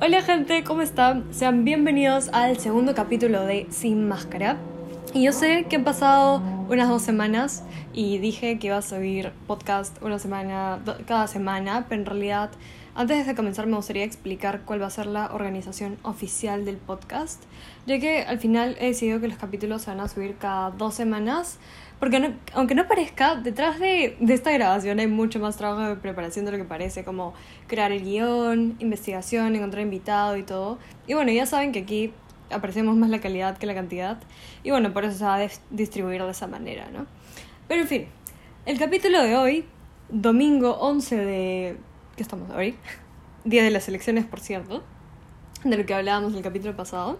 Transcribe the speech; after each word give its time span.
Hola 0.00 0.22
gente, 0.22 0.62
¿cómo 0.62 0.82
están? 0.82 1.24
Sean 1.34 1.64
bienvenidos 1.64 2.28
al 2.32 2.56
segundo 2.60 2.94
capítulo 2.94 3.44
de 3.44 3.66
Sin 3.70 4.06
Máscara. 4.06 4.56
Y 5.12 5.24
yo 5.24 5.32
sé 5.32 5.66
que 5.68 5.74
han 5.74 5.82
pasado 5.82 6.40
unas 6.68 6.88
dos 6.88 7.02
semanas 7.02 7.64
y 7.92 8.18
dije 8.18 8.60
que 8.60 8.68
iba 8.68 8.76
a 8.76 8.82
subir 8.82 9.32
podcast 9.48 10.00
una 10.00 10.20
semana, 10.20 10.78
cada 11.08 11.26
semana, 11.26 11.86
pero 11.88 12.02
en 12.02 12.06
realidad 12.06 12.50
antes 12.94 13.26
de 13.26 13.34
comenzar 13.34 13.66
me 13.66 13.74
gustaría 13.74 14.04
explicar 14.04 14.62
cuál 14.64 14.80
va 14.82 14.86
a 14.86 14.90
ser 14.90 15.06
la 15.06 15.32
organización 15.32 15.98
oficial 16.04 16.64
del 16.64 16.76
podcast, 16.76 17.42
ya 17.86 17.98
que 17.98 18.22
al 18.22 18.38
final 18.38 18.76
he 18.78 18.86
decidido 18.86 19.20
que 19.20 19.26
los 19.26 19.38
capítulos 19.38 19.82
se 19.82 19.90
van 19.90 19.98
a 19.98 20.06
subir 20.06 20.36
cada 20.36 20.70
dos 20.70 20.94
semanas 20.94 21.58
porque 22.00 22.34
aunque 22.54 22.74
no 22.74 22.86
parezca, 22.86 23.36
detrás 23.36 23.80
de, 23.80 24.16
de, 24.20 24.34
esta 24.34 24.52
grabación 24.52 25.00
hay 25.00 25.08
mucho 25.08 25.40
más 25.40 25.56
trabajo 25.56 25.82
de 25.82 25.96
preparación 25.96 26.44
de 26.44 26.52
lo 26.52 26.58
que 26.58 26.64
parece, 26.64 27.04
como 27.04 27.34
crear 27.66 27.90
el 27.90 28.04
guion, 28.04 28.76
investigación, 28.78 29.56
encontrar 29.56 29.82
invitado 29.82 30.36
y 30.36 30.44
todo. 30.44 30.78
Y 31.06 31.14
bueno, 31.14 31.32
ya 31.32 31.46
saben 31.46 31.72
que 31.72 31.80
aquí 31.80 32.12
apreciamos 32.50 32.96
más 32.96 33.10
la 33.10 33.20
calidad 33.20 33.58
que 33.58 33.66
la 33.66 33.74
cantidad. 33.74 34.18
Y 34.62 34.70
bueno, 34.70 34.92
por 34.92 35.04
eso 35.04 35.18
se 35.18 35.24
va 35.24 35.36
a 35.36 35.48
distribuir 35.70 36.22
de 36.22 36.30
esa 36.30 36.46
manera, 36.46 36.88
¿no? 36.92 37.06
Pero 37.66 37.82
en 37.82 37.88
fin, 37.88 38.06
el 38.66 38.78
capítulo 38.78 39.22
de 39.22 39.36
hoy, 39.36 39.64
domingo 40.08 40.78
11 40.78 41.16
de... 41.16 41.76
¿Qué 42.16 42.22
estamos 42.22 42.50
hoy? 42.50 42.76
Día 43.44 43.62
de 43.62 43.70
las 43.70 43.88
elecciones, 43.88 44.24
por 44.24 44.40
cierto, 44.40 44.82
de 45.64 45.76
lo 45.76 45.86
que 45.86 45.94
hablábamos 45.94 46.32
en 46.32 46.38
el 46.38 46.44
capítulo 46.44 46.76
pasado. 46.76 47.18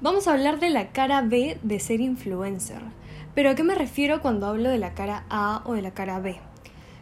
Vamos 0.00 0.26
a 0.28 0.32
hablar 0.32 0.60
de 0.60 0.70
la 0.70 0.92
cara 0.92 1.22
B 1.22 1.58
de 1.62 1.80
ser 1.80 2.00
influencer. 2.00 2.80
Pero 3.40 3.52
¿a 3.52 3.54
qué 3.54 3.62
me 3.62 3.74
refiero 3.74 4.20
cuando 4.20 4.46
hablo 4.48 4.68
de 4.68 4.76
la 4.76 4.92
cara 4.92 5.24
A 5.30 5.62
o 5.64 5.72
de 5.72 5.80
la 5.80 5.92
cara 5.92 6.20
B? 6.20 6.36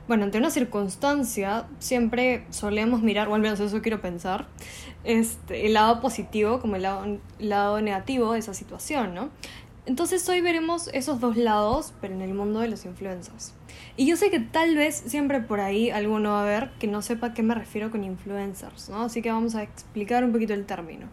Bueno, 0.06 0.22
ante 0.22 0.38
una 0.38 0.52
circunstancia 0.52 1.66
siempre 1.80 2.44
solemos 2.50 3.02
mirar, 3.02 3.26
o 3.26 3.34
al 3.34 3.40
menos 3.40 3.58
eso 3.58 3.82
quiero 3.82 4.00
pensar, 4.00 4.46
este, 5.02 5.66
el 5.66 5.74
lado 5.74 6.00
positivo 6.00 6.60
como 6.60 6.76
el 6.76 6.82
lado, 6.82 7.18
lado 7.40 7.82
negativo 7.82 8.34
de 8.34 8.38
esa 8.38 8.54
situación, 8.54 9.16
¿no? 9.16 9.30
Entonces 9.84 10.28
hoy 10.28 10.40
veremos 10.40 10.90
esos 10.92 11.18
dos 11.18 11.36
lados, 11.36 11.92
pero 12.00 12.14
en 12.14 12.22
el 12.22 12.34
mundo 12.34 12.60
de 12.60 12.68
los 12.68 12.84
influencers. 12.84 13.52
Y 13.96 14.06
yo 14.06 14.16
sé 14.16 14.30
que 14.30 14.38
tal 14.38 14.76
vez 14.76 14.94
siempre 14.94 15.40
por 15.40 15.58
ahí 15.58 15.90
alguno 15.90 16.30
va 16.30 16.42
a 16.42 16.46
ver 16.46 16.70
que 16.78 16.86
no 16.86 17.02
sepa 17.02 17.26
a 17.26 17.34
qué 17.34 17.42
me 17.42 17.56
refiero 17.56 17.90
con 17.90 18.04
influencers, 18.04 18.90
¿no? 18.90 19.02
Así 19.02 19.22
que 19.22 19.32
vamos 19.32 19.56
a 19.56 19.64
explicar 19.64 20.22
un 20.22 20.30
poquito 20.30 20.54
el 20.54 20.66
término. 20.66 21.08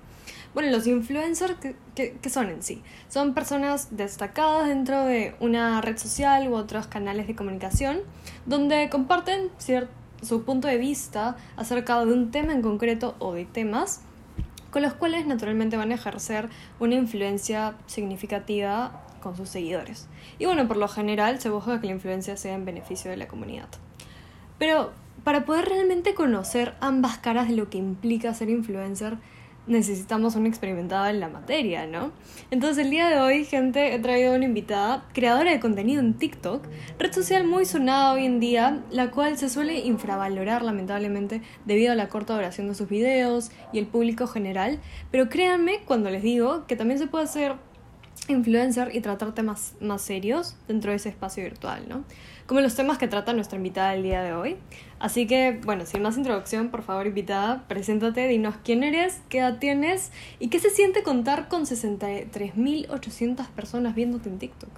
Bueno, 0.56 0.72
los 0.72 0.88
influencers, 0.88 1.58
¿qué, 1.96 2.30
son 2.30 2.48
en 2.48 2.64
sí? 2.64 2.82
Son 3.10 3.34
personas 3.34 3.90
destacadas 3.98 4.70
dentro 4.70 5.04
de 5.04 5.36
una 5.42 5.82
red 5.82 5.98
social 5.98 6.48
u 6.48 6.56
otros 6.56 6.88
canales 6.88 7.28
de 7.28 7.36
comunicación 7.36 8.00
donde 8.46 8.90
comparten 8.90 9.50
su 10.22 10.44
punto 10.44 10.70
de 10.70 10.78
vista 10.78 11.36
acerca 11.58 12.06
de 12.06 12.14
un 12.14 12.32
tema 12.32 12.54
en 12.54 12.62
concreto 12.62 13.16
o 13.20 13.34
de 13.34 13.44
temas 13.44 14.00
con 14.72 14.82
los 14.82 14.94
cuales 14.94 15.28
naturalmente 15.28 15.76
van 15.76 15.92
a 15.92 15.96
ejercer 15.96 16.48
una 16.80 16.96
influencia 16.96 17.76
significativa 17.86 19.04
con 19.22 19.36
sus 19.36 19.50
seguidores. 19.50 20.08
Y 20.40 20.46
bueno, 20.46 20.70
por 20.70 20.78
lo 20.78 20.88
general 20.88 21.42
se 21.42 21.50
busca 21.50 21.82
que 21.82 21.88
la 21.88 21.94
influencia 21.94 22.38
sea 22.38 22.54
en 22.54 22.64
beneficio 22.64 23.12
de 23.12 23.18
la 23.18 23.28
comunidad. 23.28 23.68
Pero 24.58 24.94
para 25.26 25.44
poder 25.44 25.66
realmente 25.66 26.14
conocer 26.14 26.76
ambas 26.80 27.18
caras 27.18 27.50
de 27.50 27.58
lo 27.58 27.70
que 27.70 27.78
implica 27.78 28.34
ser 28.34 28.50
influencer, 28.50 29.18
necesitamos 29.68 30.36
un 30.36 30.46
experimentado 30.46 31.08
en 31.08 31.20
la 31.20 31.30
materia, 31.30 31.88
¿no? 31.88 32.12
Entonces 32.52 32.86
el 32.86 32.92
día 32.92 33.10
de 33.10 33.20
hoy, 33.20 33.46
gente, 33.46 33.94
he 33.94 34.00
traído 34.00 34.36
una 34.36 34.46
invitada, 34.46 35.06
creadora 35.14 35.52
de 35.52 35.60
contenido 35.60 36.02
en 36.02 36.14
TikTok, 36.14 36.66
red 37.00 37.14
social 37.14 37.46
muy 37.46 37.66
sonada 37.66 38.14
hoy 38.14 38.26
en 38.26 38.40
día, 38.40 38.84
la 38.92 39.12
cual 39.12 39.38
se 39.38 39.50
suele 39.50 39.80
infravalorar 39.80 40.62
lamentablemente 40.62 41.42
debido 41.66 41.92
a 41.92 41.96
la 41.96 42.10
corta 42.10 42.36
duración 42.36 42.68
de 42.68 42.76
sus 42.76 42.90
videos 42.90 43.52
y 43.74 43.80
el 43.80 43.88
público 43.88 44.28
general, 44.28 44.80
pero 45.12 45.30
créanme 45.30 45.80
cuando 45.86 46.10
les 46.10 46.22
digo 46.22 46.66
que 46.68 46.76
también 46.76 47.00
se 47.00 47.08
puede 47.08 47.26
hacer 47.26 47.56
influencer 48.28 48.96
y 48.96 49.02
tratar 49.02 49.34
temas 49.34 49.76
más 49.82 50.02
serios 50.02 50.56
dentro 50.68 50.92
de 50.92 50.98
ese 50.98 51.10
espacio 51.10 51.44
virtual, 51.44 51.84
¿no? 51.88 52.04
Como 52.48 52.62
los 52.62 52.76
temas 52.76 53.00
que 53.00 53.08
trata 53.08 53.34
nuestra 53.34 53.58
invitada 53.58 53.96
el 53.96 54.04
día 54.04 54.22
de 54.22 54.34
hoy. 54.34 54.60
Así 55.00 55.26
que, 55.26 55.60
bueno, 55.64 55.86
sin 55.86 56.04
más 56.04 56.16
introducción, 56.16 56.70
por 56.70 56.84
favor, 56.84 57.08
invitada, 57.08 57.64
preséntate, 57.68 58.28
dinos 58.28 58.56
quién 58.64 58.84
eres, 58.84 59.22
qué 59.30 59.40
edad 59.40 59.58
tienes 59.58 60.12
y 60.40 60.50
qué 60.50 60.60
se 60.60 60.70
siente 60.70 61.02
contar 61.02 61.48
con 61.48 61.66
63.800 61.66 63.48
personas 63.48 63.96
viéndote 63.96 64.30
en 64.30 64.38
TikTok. 64.38 64.70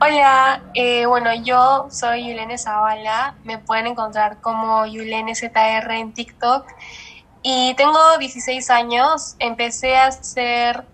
Hola, 0.00 0.62
eh, 0.74 1.06
bueno, 1.06 1.32
yo 1.44 1.86
soy 1.90 2.28
Yulene 2.28 2.58
Zavala, 2.58 3.36
me 3.44 3.58
pueden 3.58 3.86
encontrar 3.86 4.40
como 4.40 4.84
Yulene 4.84 5.34
ZR 5.36 5.92
en 5.92 6.12
TikTok 6.12 6.66
y 7.42 7.74
tengo 7.74 8.18
16 8.18 8.70
años, 8.70 9.36
empecé 9.38 9.96
a 9.96 10.06
hacer 10.06 10.84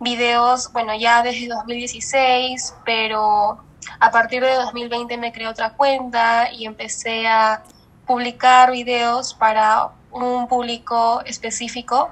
videos, 0.00 0.72
bueno, 0.72 0.94
ya 0.94 1.22
desde 1.22 1.48
2016, 1.48 2.74
pero 2.84 3.58
a 4.00 4.10
partir 4.10 4.42
de 4.42 4.54
2020 4.54 5.16
me 5.16 5.32
creé 5.32 5.48
otra 5.48 5.74
cuenta 5.74 6.52
y 6.52 6.66
empecé 6.66 7.26
a 7.26 7.62
publicar 8.06 8.70
videos 8.70 9.34
para 9.34 9.90
un 10.10 10.48
público 10.48 11.22
específico. 11.24 12.10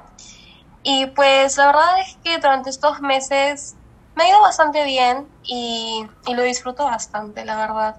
Y 0.83 1.07
pues 1.07 1.57
la 1.57 1.67
verdad 1.67 2.01
es 2.01 2.17
que 2.23 2.39
durante 2.39 2.71
estos 2.71 3.01
meses 3.01 3.75
me 4.15 4.25
ha 4.25 4.29
ido 4.29 4.41
bastante 4.41 4.85
bien 4.85 5.27
y, 5.43 6.07
y 6.27 6.35
lo 6.35 6.43
disfruto 6.43 6.85
bastante, 6.85 7.45
la 7.45 7.57
verdad. 7.57 7.97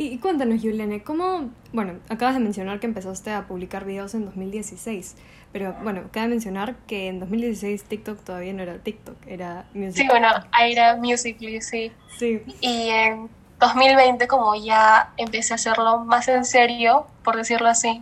Y, 0.00 0.18
cuéntanos, 0.18 0.62
Yulene, 0.62 1.02
¿cómo, 1.02 1.50
bueno, 1.72 1.94
acabas 2.08 2.34
de 2.34 2.40
mencionar 2.40 2.78
que 2.78 2.86
empezaste 2.86 3.32
a 3.32 3.48
publicar 3.48 3.84
videos 3.84 4.14
en 4.14 4.26
2016, 4.26 5.16
pero 5.52 5.74
bueno, 5.82 6.02
acabas 6.06 6.28
de 6.28 6.36
mencionar 6.36 6.76
que 6.86 7.08
en 7.08 7.18
2016 7.18 7.82
TikTok 7.82 8.20
todavía 8.22 8.52
no 8.52 8.62
era 8.62 8.78
TikTok, 8.78 9.16
era 9.26 9.66
Musical.ly. 9.74 9.92
Sí, 9.92 10.06
bueno, 10.08 10.28
era 10.64 10.94
Musical.ly, 10.94 11.60
sí. 11.60 11.90
Sí. 12.16 12.42
Y 12.60 12.90
en 12.90 13.28
2020 13.58 14.28
como 14.28 14.54
ya 14.54 15.12
empecé 15.16 15.54
a 15.54 15.56
hacerlo 15.56 15.98
más 16.04 16.28
en 16.28 16.44
serio, 16.44 17.08
por 17.24 17.36
decirlo 17.36 17.66
así. 17.66 18.00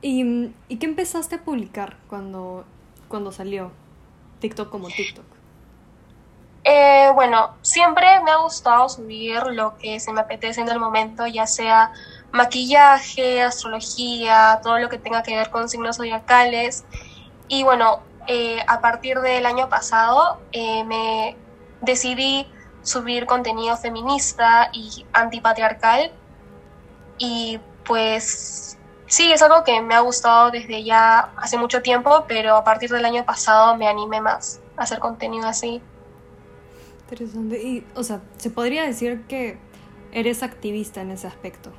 ¿Y, 0.00 0.52
y 0.68 0.76
qué 0.78 0.86
empezaste 0.86 1.34
a 1.34 1.42
publicar 1.42 1.98
cuando, 2.08 2.64
cuando 3.08 3.30
salió 3.30 3.72
TikTok 4.38 4.70
como 4.70 4.88
TikTok? 4.88 5.39
Eh, 6.64 7.10
bueno, 7.14 7.56
siempre 7.62 8.06
me 8.22 8.30
ha 8.30 8.36
gustado 8.36 8.88
subir 8.88 9.42
lo 9.46 9.76
que 9.78 9.98
se 9.98 10.12
me 10.12 10.20
apetece 10.20 10.60
en 10.60 10.68
el 10.68 10.78
momento, 10.78 11.26
ya 11.26 11.46
sea 11.46 11.92
maquillaje, 12.32 13.42
astrología, 13.42 14.60
todo 14.62 14.78
lo 14.78 14.88
que 14.88 14.98
tenga 14.98 15.22
que 15.22 15.36
ver 15.36 15.50
con 15.50 15.68
signos 15.68 15.96
zodiacales. 15.96 16.84
Y 17.48 17.62
bueno, 17.62 18.00
eh, 18.26 18.62
a 18.66 18.80
partir 18.80 19.20
del 19.20 19.46
año 19.46 19.68
pasado 19.68 20.38
eh, 20.52 20.84
me 20.84 21.36
decidí 21.80 22.46
subir 22.82 23.26
contenido 23.26 23.76
feminista 23.76 24.70
y 24.72 25.06
antipatriarcal. 25.12 26.12
Y 27.18 27.58
pues 27.84 28.78
sí, 29.06 29.32
es 29.32 29.42
algo 29.42 29.64
que 29.64 29.80
me 29.80 29.94
ha 29.94 30.00
gustado 30.00 30.50
desde 30.50 30.84
ya 30.84 31.30
hace 31.36 31.58
mucho 31.58 31.82
tiempo, 31.82 32.24
pero 32.28 32.56
a 32.56 32.64
partir 32.64 32.90
del 32.90 33.04
año 33.04 33.24
pasado 33.24 33.76
me 33.76 33.88
animé 33.88 34.20
más 34.20 34.60
a 34.76 34.82
hacer 34.82 34.98
contenido 34.98 35.48
así. 35.48 35.82
Interesante. 37.10 37.60
Y, 37.60 37.84
o 37.96 38.04
sea, 38.04 38.20
¿se 38.36 38.50
podría 38.50 38.84
decir 38.84 39.22
que 39.26 39.58
eres 40.12 40.42
activista 40.44 41.00
en 41.00 41.10
ese 41.10 41.26
aspecto? 41.26 41.72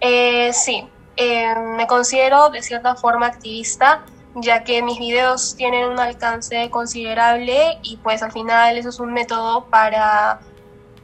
Eh, 0.00 0.52
sí, 0.52 0.88
eh, 1.16 1.54
me 1.76 1.86
considero 1.86 2.50
de 2.50 2.60
cierta 2.62 2.96
forma 2.96 3.26
activista, 3.26 4.04
ya 4.34 4.64
que 4.64 4.82
mis 4.82 4.98
videos 4.98 5.54
tienen 5.56 5.88
un 5.88 5.98
alcance 6.00 6.70
considerable 6.70 7.78
y 7.82 7.98
pues 7.98 8.22
al 8.22 8.32
final 8.32 8.76
eso 8.76 8.88
es 8.88 8.98
un 8.98 9.12
método 9.12 9.66
para 9.66 10.40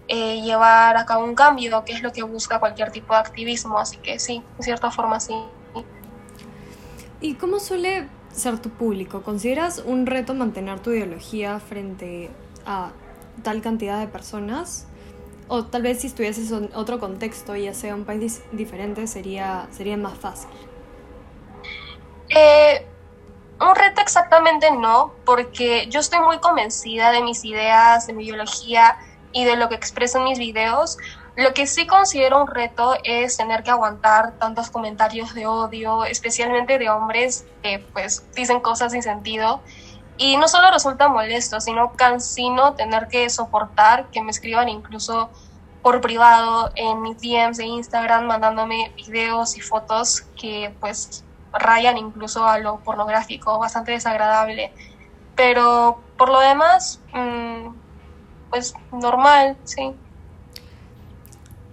eh, 0.09 0.43
llevar 0.43 0.97
a 0.97 1.07
cabo 1.07 1.25
un 1.25 1.35
cambio, 1.35 1.85
que 1.85 1.93
es 1.93 2.03
lo 2.03 2.13
que 2.13 2.25
busca 2.25 2.59
cualquier 2.59 2.91
tipo 2.91 3.15
de 3.15 3.21
activismo, 3.21 3.79
así 3.79 3.99
que 3.99 4.19
sí, 4.19 4.43
de 4.59 4.65
cierta 4.65 4.91
forma 4.91 5.21
sí. 5.21 5.35
¿Y 7.21 7.35
cómo 7.35 7.59
suele 7.59 8.09
ser 8.33 8.59
tu 8.59 8.71
público? 8.71 9.23
¿Consideras 9.23 9.83
un 9.85 10.07
reto 10.07 10.35
mantener 10.35 10.81
tu 10.81 10.91
ideología 10.91 11.59
frente 11.61 12.31
a 12.67 12.93
tal 13.43 13.61
cantidad 13.63 13.99
de 13.99 14.07
personas. 14.07 14.87
O 15.49 15.65
tal 15.65 15.83
vez 15.83 16.01
si 16.01 16.07
estuvieses 16.07 16.51
en 16.51 16.71
otro 16.75 16.99
contexto, 16.99 17.55
ya 17.55 17.75
sea 17.75 17.95
un 17.95 18.05
país 18.05 18.43
diferente, 18.53 19.07
sería, 19.07 19.69
sería 19.71 19.97
más 19.97 20.19
fácil. 20.19 20.49
Eh, 22.31 22.87
un 23.61 23.75
reto 23.75 24.01
exactamente 24.01 24.71
no, 24.71 25.13
porque 25.25 25.87
yo 25.91 26.01
estoy 26.01 26.21
muy 26.21 26.39
convencida 26.39 27.13
de 27.13 27.23
mis 27.23 27.45
ideas, 27.45 28.07
de 28.07 28.15
mi 28.15 28.25
ideología 28.25 28.97
y 29.33 29.45
de 29.45 29.57
lo 29.57 29.69
que 29.69 29.75
expreso 29.75 30.19
en 30.19 30.25
mis 30.25 30.39
videos. 30.39 30.97
Lo 31.37 31.53
que 31.53 31.67
sí 31.67 31.87
considero 31.87 32.41
un 32.41 32.47
reto 32.47 32.97
es 33.05 33.37
tener 33.37 33.63
que 33.65 33.71
aguantar 33.71 34.39
tantos 34.39 34.71
comentarios 34.71 35.35
de 35.35 35.47
odio, 35.47 36.05
especialmente 36.05 36.79
de 36.79 36.89
hombres 36.89 37.45
que 37.63 37.85
pues 37.93 38.25
dicen 38.35 38.61
cosas 38.61 38.93
sin 38.93 39.03
sentido 39.03 39.61
y 40.17 40.37
no 40.37 40.49
solo 40.49 40.71
resulta 40.71 41.09
molesto, 41.09 41.61
sino 41.61 41.93
cansino 41.93 42.75
tener 42.75 43.09
que 43.09 43.29
soportar 43.31 44.07
que 44.11 44.23
me 44.23 44.31
escriban 44.31 44.69
incluso 44.69 45.31
por 45.83 46.01
privado 46.01 46.71
en 46.77 47.03
mis 47.03 47.21
DMs 47.21 47.59
de 47.59 47.67
Instagram 47.67 48.27
mandándome 48.27 48.93
videos 48.97 49.57
y 49.57 49.61
fotos 49.61 50.23
que 50.41 50.75
pues 50.81 51.25
rayan 51.53 51.99
incluso 51.99 52.47
a 52.47 52.59
lo 52.59 52.79
pornográfico, 52.79 53.59
bastante 53.59 53.93
desagradable. 53.93 54.73
Pero 55.37 56.01
por 56.17 56.29
lo 56.29 56.41
demás, 56.41 57.01
mm, 57.13 57.75
pues 58.51 58.75
normal, 58.93 59.57
sí. 59.65 59.93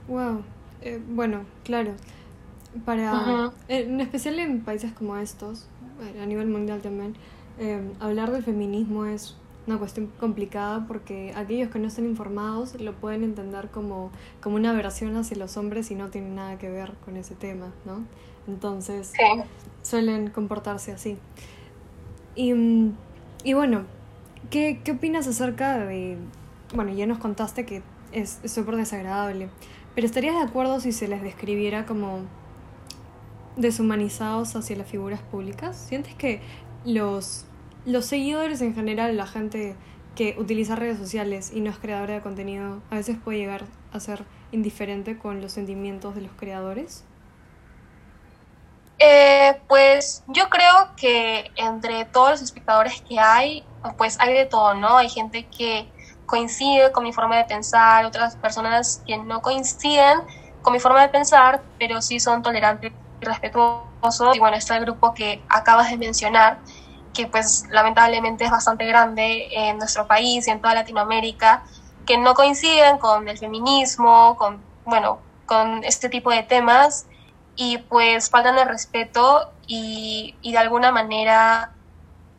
Wow. 0.08 0.44
Eh, 0.82 1.00
bueno, 1.08 1.46
claro. 1.64 1.94
Para, 2.86 3.52
en 3.68 4.02
especial 4.02 4.40
en 4.40 4.64
países 4.64 4.94
como 4.94 5.18
estos, 5.18 5.68
a 6.22 6.26
nivel 6.26 6.48
mundial 6.48 6.82
también, 6.82 7.16
eh, 7.60 7.82
hablar 8.00 8.32
del 8.32 8.44
feminismo 8.44 9.06
es 9.06 9.36
una 9.68 9.78
cuestión 9.78 10.12
complicada 10.20 10.86
porque 10.88 11.34
aquellos 11.36 11.70
que 11.70 11.80
no 11.80 11.88
están 11.88 12.06
informados 12.06 12.80
lo 12.80 12.94
pueden 12.94 13.24
entender 13.24 13.70
como, 13.70 14.12
como 14.42 14.56
una 14.56 14.74
versión 14.74 15.16
hacia 15.16 15.38
los 15.38 15.56
hombres 15.58 15.92
y 15.92 15.96
no 15.96 16.10
tiene 16.10 16.30
nada 16.30 16.58
que 16.58 16.70
ver 16.70 16.94
con 17.06 17.16
ese 17.18 17.36
tema, 17.36 17.72
¿no? 17.86 18.04
Entonces 18.48 19.14
suelen 19.84 20.30
comportarse 20.32 20.92
así. 20.92 21.18
Y, 22.36 22.54
y 23.44 23.54
bueno, 23.54 23.84
¿qué, 24.50 24.82
¿qué 24.84 24.94
opinas 24.94 25.28
acerca 25.28 25.78
de... 25.78 26.18
Bueno, 26.74 26.92
ya 26.94 27.06
nos 27.06 27.20
contaste 27.20 27.66
que 27.66 27.84
es 28.12 28.40
súper 28.46 28.78
desagradable, 28.78 29.50
pero 29.94 30.08
¿estarías 30.08 30.36
de 30.36 30.42
acuerdo 30.42 30.80
si 30.80 30.92
se 30.92 31.08
les 31.08 31.22
describiera 31.22 31.86
como 31.86 32.22
deshumanizados 33.58 34.56
hacia 34.56 34.78
las 34.78 34.88
figuras 34.88 35.22
públicas? 35.22 35.78
¿Sientes 35.78 36.16
que 36.16 36.42
los 36.86 37.46
los 37.86 38.06
seguidores 38.06 38.62
en 38.62 38.76
general, 38.76 39.18
la 39.18 39.26
gente 39.26 39.76
que 40.16 40.36
utiliza 40.38 40.76
redes 40.76 41.00
sociales 41.00 41.52
y 41.54 41.62
no 41.62 41.72
es 41.72 41.78
creadora 41.78 42.16
de 42.16 42.22
contenido, 42.22 42.82
a 42.92 42.96
veces 42.96 43.18
puede 43.24 43.40
llegar 43.40 43.64
a 43.92 44.00
ser 44.00 44.24
indiferente 44.52 45.18
con 45.18 45.42
los 45.42 45.54
sentimientos 45.54 46.16
de 46.16 46.22
los 46.22 46.32
creadores? 46.34 47.04
Eh, 49.00 49.60
pues 49.68 50.24
yo 50.28 50.48
creo 50.50 50.96
que 50.96 51.50
entre 51.56 52.06
todos 52.06 52.32
los 52.32 52.42
espectadores 52.42 53.02
que 53.02 53.20
hay, 53.20 53.64
pues 53.98 54.20
hay 54.20 54.34
de 54.34 54.46
todo, 54.46 54.76
¿no? 54.76 54.98
Hay 54.98 55.10
gente 55.10 55.48
que 55.48 55.90
coincide 56.28 56.92
con 56.92 57.04
mi 57.04 57.12
forma 57.12 57.38
de 57.38 57.46
pensar, 57.46 58.06
otras 58.06 58.36
personas 58.36 59.02
que 59.08 59.18
no 59.18 59.42
coinciden 59.42 60.20
con 60.62 60.74
mi 60.74 60.80
forma 60.80 61.02
de 61.02 61.10
pensar, 61.10 61.64
pero 61.80 62.00
sí 62.02 62.20
son 62.20 62.44
tolerantes 62.44 62.92
y 63.22 63.26
respetuosos. 63.26 64.36
Y 64.36 64.40
bueno, 64.40 64.56
está 64.56 64.78
el 64.78 64.86
grupo 64.86 65.16
que 65.16 65.42
acabas 65.50 65.90
de 65.90 65.98
mencionar, 65.98 66.60
que 67.14 67.28
pues 67.28 67.66
lamentablemente 67.70 68.46
es 68.46 68.52
bastante 68.52 68.86
grande 68.86 69.50
en 69.52 69.78
nuestro 69.78 70.08
país 70.08 70.48
y 70.48 70.52
en 70.52 70.62
toda 70.62 70.76
Latinoamérica, 70.76 71.64
que 72.06 72.18
no 72.18 72.34
coinciden 72.34 72.98
con 72.98 73.28
el 73.28 73.38
feminismo, 73.38 74.36
con, 74.38 74.62
bueno, 74.86 75.20
con 75.46 75.84
este 75.84 76.10
tipo 76.10 76.32
de 76.32 76.44
temas 76.44 77.06
y 77.56 77.78
pues 77.78 78.30
faltan 78.30 78.58
el 78.58 78.68
respeto 78.68 79.52
y, 79.68 80.36
y 80.42 80.52
de 80.52 80.58
alguna 80.58 80.92
manera 80.92 81.72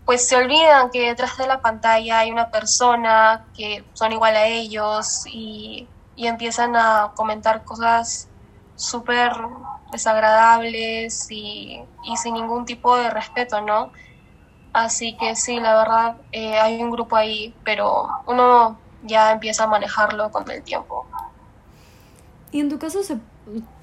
pues 0.04 0.26
se 0.26 0.36
olvidan 0.36 0.90
que 0.90 1.08
detrás 1.08 1.36
de 1.36 1.46
la 1.46 1.60
pantalla 1.60 2.20
hay 2.20 2.30
una 2.30 2.50
persona 2.50 3.46
que 3.54 3.84
son 3.92 4.12
igual 4.12 4.34
a 4.34 4.46
ellos 4.46 5.24
y, 5.26 5.86
y 6.16 6.26
empiezan 6.26 6.74
a 6.76 7.12
comentar 7.14 7.64
cosas 7.64 8.28
súper 8.74 9.32
desagradables 9.92 11.30
y, 11.30 11.80
y 12.04 12.16
sin 12.16 12.34
ningún 12.34 12.64
tipo 12.64 12.96
de 12.96 13.10
respeto, 13.10 13.60
¿no? 13.60 13.92
Así 14.72 15.16
que 15.18 15.36
sí, 15.36 15.60
la 15.60 15.76
verdad, 15.76 16.16
eh, 16.32 16.58
hay 16.58 16.82
un 16.82 16.90
grupo 16.90 17.16
ahí, 17.16 17.54
pero 17.62 18.08
uno 18.26 18.78
ya 19.02 19.32
empieza 19.32 19.64
a 19.64 19.66
manejarlo 19.66 20.30
con 20.30 20.50
el 20.50 20.62
tiempo. 20.62 21.06
¿Y 22.52 22.60
en 22.60 22.70
tu 22.70 22.78
caso 22.78 23.02
se 23.02 23.18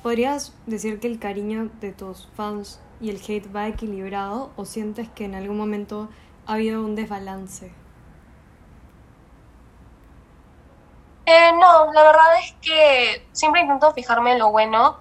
podrías 0.02 0.54
decir 0.66 1.00
que 1.00 1.08
el 1.08 1.20
cariño 1.20 1.70
de 1.80 1.92
tus 1.92 2.28
fans 2.36 2.80
y 3.02 3.10
el 3.10 3.18
hate 3.18 3.56
va 3.56 3.68
equilibrado 3.68 4.52
o 4.56 4.66
sientes 4.66 5.10
que 5.10 5.26
en 5.26 5.36
algún 5.36 5.58
momento 5.58 6.10
ha 6.48 6.54
habido 6.54 6.84
un 6.84 6.96
desbalance? 6.96 7.72
Eh, 11.26 11.52
no, 11.54 11.94
la 11.94 12.04
verdad 12.04 12.40
es 12.44 12.56
que 12.62 13.28
siempre 13.34 13.62
intento 13.62 13.94
fijarme 13.94 14.32
en 14.32 14.40
lo 14.40 14.50
bueno 14.52 14.98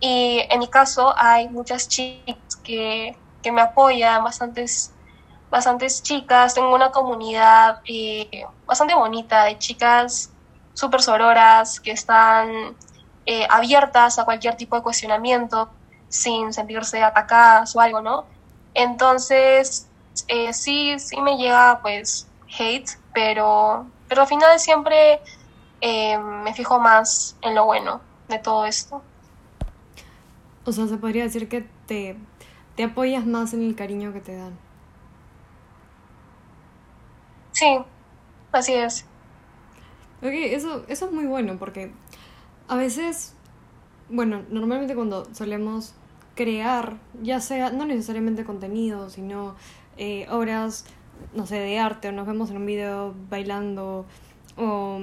y 0.00 0.42
en 0.48 0.58
mi 0.58 0.68
caso 0.68 1.12
hay 1.16 1.50
muchas 1.50 1.88
chicas 1.88 2.56
que, 2.64 3.14
que 3.42 3.52
me 3.52 3.60
apoyan, 3.60 4.24
bastantes 4.24 4.95
bastantes 5.50 6.02
chicas, 6.02 6.54
tengo 6.54 6.74
una 6.74 6.90
comunidad 6.90 7.80
eh, 7.86 8.44
bastante 8.66 8.94
bonita 8.94 9.44
de 9.44 9.58
chicas 9.58 10.30
súper 10.74 11.02
sororas 11.02 11.80
que 11.80 11.92
están 11.92 12.76
eh, 13.24 13.46
abiertas 13.48 14.18
a 14.18 14.24
cualquier 14.24 14.56
tipo 14.56 14.76
de 14.76 14.82
cuestionamiento 14.82 15.70
sin 16.08 16.52
sentirse 16.52 17.02
atacadas 17.02 17.74
o 17.74 17.80
algo, 17.80 18.00
¿no? 18.00 18.24
Entonces, 18.74 19.88
eh, 20.28 20.52
sí, 20.52 20.98
sí 20.98 21.20
me 21.20 21.36
llega 21.36 21.80
pues 21.80 22.28
hate, 22.58 22.90
pero, 23.14 23.86
pero 24.08 24.22
al 24.22 24.28
final 24.28 24.58
siempre 24.60 25.20
me 25.80 26.52
fijo 26.52 26.80
más 26.80 27.36
en 27.42 27.54
lo 27.54 27.64
bueno 27.64 28.00
de 28.28 28.38
todo 28.38 28.66
esto. 28.66 29.02
O 30.64 30.72
sea, 30.72 30.88
se 30.88 30.96
podría 30.96 31.22
decir 31.22 31.48
que 31.48 31.64
te, 31.86 32.16
te 32.74 32.84
apoyas 32.84 33.24
más 33.24 33.54
en 33.54 33.62
el 33.62 33.76
cariño 33.76 34.12
que 34.12 34.20
te 34.20 34.36
dan. 34.36 34.65
Sí, 37.56 37.78
así 38.52 38.74
es. 38.74 39.06
Ok, 40.20 40.28
eso, 40.28 40.84
eso 40.88 41.06
es 41.06 41.12
muy 41.12 41.24
bueno 41.24 41.56
porque 41.58 41.90
a 42.68 42.76
veces, 42.76 43.34
bueno, 44.10 44.42
normalmente 44.50 44.94
cuando 44.94 45.26
solemos 45.34 45.94
crear, 46.34 46.98
ya 47.22 47.40
sea, 47.40 47.70
no 47.70 47.86
necesariamente 47.86 48.44
contenido, 48.44 49.08
sino 49.08 49.56
eh, 49.96 50.26
obras, 50.30 50.84
no 51.34 51.46
sé, 51.46 51.58
de 51.58 51.78
arte, 51.78 52.08
o 52.08 52.12
nos 52.12 52.26
vemos 52.26 52.50
en 52.50 52.58
un 52.58 52.66
video 52.66 53.14
bailando, 53.30 54.04
o, 54.58 55.00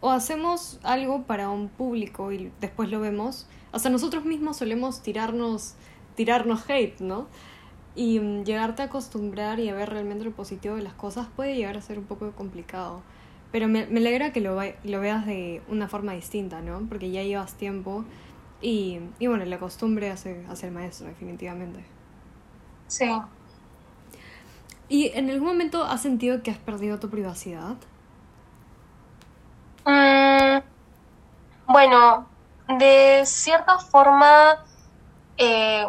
o 0.00 0.10
hacemos 0.12 0.78
algo 0.84 1.24
para 1.24 1.50
un 1.50 1.68
público 1.68 2.30
y 2.30 2.52
después 2.60 2.90
lo 2.90 3.00
vemos, 3.00 3.48
hasta 3.72 3.90
nosotros 3.90 4.24
mismos 4.24 4.58
solemos 4.58 5.02
tirarnos, 5.02 5.74
tirarnos 6.14 6.70
hate, 6.70 7.00
¿no? 7.00 7.26
Y 7.94 8.20
mm, 8.20 8.44
llegarte 8.44 8.82
a 8.82 8.86
acostumbrar 8.86 9.60
y 9.60 9.68
a 9.68 9.74
ver 9.74 9.90
realmente 9.90 10.24
lo 10.24 10.32
positivo 10.32 10.76
de 10.76 10.82
las 10.82 10.94
cosas 10.94 11.28
puede 11.34 11.54
llegar 11.56 11.76
a 11.76 11.82
ser 11.82 11.98
un 11.98 12.04
poco 12.04 12.30
complicado. 12.32 13.02
Pero 13.52 13.68
me, 13.68 13.86
me 13.86 14.00
alegra 14.00 14.32
que 14.32 14.40
lo, 14.40 14.60
lo 14.84 15.00
veas 15.00 15.26
de 15.26 15.62
una 15.68 15.88
forma 15.88 16.12
distinta, 16.12 16.60
¿no? 16.60 16.86
Porque 16.88 17.10
ya 17.10 17.22
llevas 17.22 17.54
tiempo 17.54 18.04
y, 18.60 19.00
y 19.18 19.26
bueno, 19.26 19.44
la 19.44 19.58
costumbre 19.58 20.10
hace, 20.10 20.44
hace 20.48 20.66
el 20.66 20.72
maestro, 20.72 21.06
definitivamente. 21.08 21.84
Sí. 22.88 23.08
¿Y 24.88 25.08
en 25.14 25.30
algún 25.30 25.48
momento 25.48 25.84
has 25.84 26.02
sentido 26.02 26.42
que 26.42 26.50
has 26.50 26.58
perdido 26.58 26.98
tu 26.98 27.10
privacidad? 27.10 27.76
Mm, 29.84 30.60
bueno, 31.66 32.26
de 32.78 33.22
cierta 33.24 33.78
forma, 33.78 34.64
eh, 35.36 35.86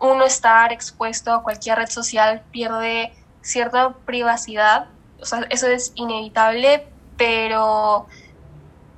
uno 0.00 0.24
estar 0.24 0.72
expuesto 0.72 1.32
a 1.32 1.42
cualquier 1.42 1.78
red 1.78 1.88
social 1.88 2.42
pierde 2.50 3.12
cierta 3.42 3.94
privacidad, 4.04 4.86
o 5.20 5.24
sea, 5.24 5.46
eso 5.50 5.66
es 5.66 5.92
inevitable, 5.94 6.86
pero 7.16 8.06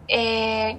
eh, 0.08 0.78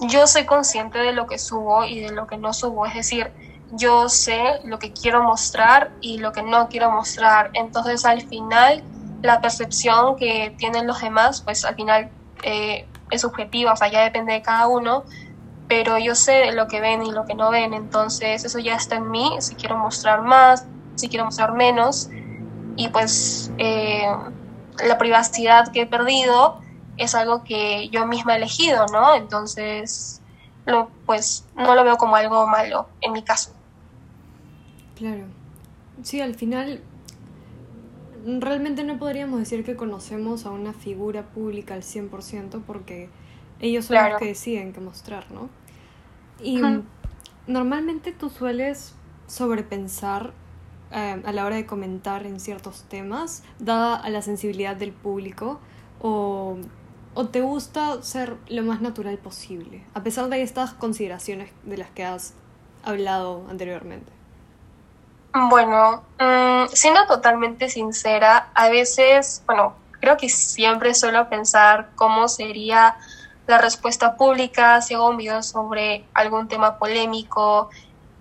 yo 0.00 0.26
soy 0.26 0.44
consciente 0.44 0.98
de 0.98 1.12
lo 1.12 1.26
que 1.26 1.38
subo 1.38 1.84
y 1.84 2.00
de 2.00 2.12
lo 2.12 2.26
que 2.26 2.36
no 2.36 2.52
subo, 2.52 2.86
es 2.86 2.94
decir, 2.94 3.32
yo 3.72 4.08
sé 4.08 4.60
lo 4.64 4.78
que 4.78 4.92
quiero 4.92 5.22
mostrar 5.22 5.90
y 6.00 6.18
lo 6.18 6.32
que 6.32 6.42
no 6.42 6.68
quiero 6.68 6.90
mostrar, 6.90 7.50
entonces 7.54 8.04
al 8.04 8.22
final 8.22 8.84
la 9.22 9.40
percepción 9.40 10.16
que 10.16 10.54
tienen 10.58 10.86
los 10.86 11.00
demás, 11.00 11.40
pues 11.40 11.64
al 11.64 11.74
final 11.74 12.10
eh, 12.42 12.86
es 13.10 13.20
subjetiva, 13.22 13.72
o 13.72 13.76
sea, 13.76 13.88
ya 13.88 14.02
depende 14.02 14.34
de 14.34 14.42
cada 14.42 14.68
uno, 14.68 15.04
pero 15.68 15.98
yo 15.98 16.14
sé 16.14 16.52
lo 16.52 16.68
que 16.68 16.80
ven 16.80 17.04
y 17.04 17.10
lo 17.10 17.24
que 17.24 17.34
no 17.34 17.50
ven, 17.50 17.74
entonces 17.74 18.44
eso 18.44 18.58
ya 18.58 18.76
está 18.76 18.96
en 18.96 19.10
mí, 19.10 19.30
si 19.40 19.54
quiero 19.54 19.76
mostrar 19.76 20.22
más, 20.22 20.66
si 20.94 21.08
quiero 21.08 21.24
mostrar 21.24 21.52
menos, 21.54 22.08
y 22.76 22.88
pues 22.88 23.50
eh, 23.58 24.06
la 24.84 24.98
privacidad 24.98 25.72
que 25.72 25.82
he 25.82 25.86
perdido 25.86 26.60
es 26.96 27.14
algo 27.14 27.44
que 27.44 27.88
yo 27.88 28.06
misma 28.06 28.34
he 28.34 28.36
elegido, 28.36 28.86
¿no? 28.92 29.14
Entonces, 29.14 30.20
lo, 30.66 30.90
pues 31.04 31.44
no 31.56 31.74
lo 31.74 31.84
veo 31.84 31.96
como 31.96 32.16
algo 32.16 32.46
malo 32.46 32.88
en 33.00 33.12
mi 33.12 33.22
caso. 33.22 33.50
Claro. 34.96 35.24
Sí, 36.02 36.20
al 36.20 36.34
final 36.34 36.82
realmente 38.26 38.82
no 38.82 38.98
podríamos 38.98 39.38
decir 39.38 39.64
que 39.64 39.76
conocemos 39.76 40.46
a 40.46 40.50
una 40.50 40.72
figura 40.72 41.22
pública 41.22 41.74
al 41.74 41.82
100% 41.82 42.62
porque 42.66 43.08
ellos 43.60 43.86
son 43.86 43.96
los 44.10 44.18
que 44.18 44.26
deciden 44.26 44.72
qué 44.72 44.80
mostrar, 44.80 45.30
¿no? 45.30 45.48
Y 46.42 46.60
normalmente 47.46 48.12
tú 48.12 48.28
sueles 48.30 48.94
sobrepensar 49.26 50.32
eh, 50.92 51.22
a 51.24 51.32
la 51.32 51.44
hora 51.44 51.56
de 51.56 51.66
comentar 51.66 52.26
en 52.26 52.38
ciertos 52.40 52.84
temas, 52.84 53.42
dada 53.58 53.96
a 53.96 54.10
la 54.10 54.22
sensibilidad 54.22 54.76
del 54.76 54.92
público, 54.92 55.60
o, 56.00 56.58
¿O 57.18 57.28
te 57.28 57.40
gusta 57.40 58.02
ser 58.02 58.36
lo 58.46 58.62
más 58.62 58.82
natural 58.82 59.16
posible, 59.16 59.82
a 59.94 60.02
pesar 60.02 60.28
de 60.28 60.42
estas 60.42 60.74
consideraciones 60.74 61.50
de 61.62 61.78
las 61.78 61.88
que 61.88 62.04
has 62.04 62.34
hablado 62.84 63.46
anteriormente? 63.48 64.12
Bueno, 65.32 66.02
mm, 66.20 66.66
siendo 66.74 67.06
totalmente 67.06 67.70
sincera, 67.70 68.50
a 68.52 68.68
veces, 68.68 69.42
bueno, 69.46 69.74
creo 69.92 70.18
que 70.18 70.28
siempre 70.28 70.92
suelo 70.92 71.30
pensar 71.30 71.88
cómo 71.94 72.28
sería 72.28 72.98
la 73.46 73.58
respuesta 73.58 74.16
pública 74.16 74.80
si 74.80 74.94
hago 74.94 75.08
un 75.08 75.16
video 75.16 75.42
sobre 75.42 76.08
algún 76.14 76.48
tema 76.48 76.78
polémico. 76.78 77.70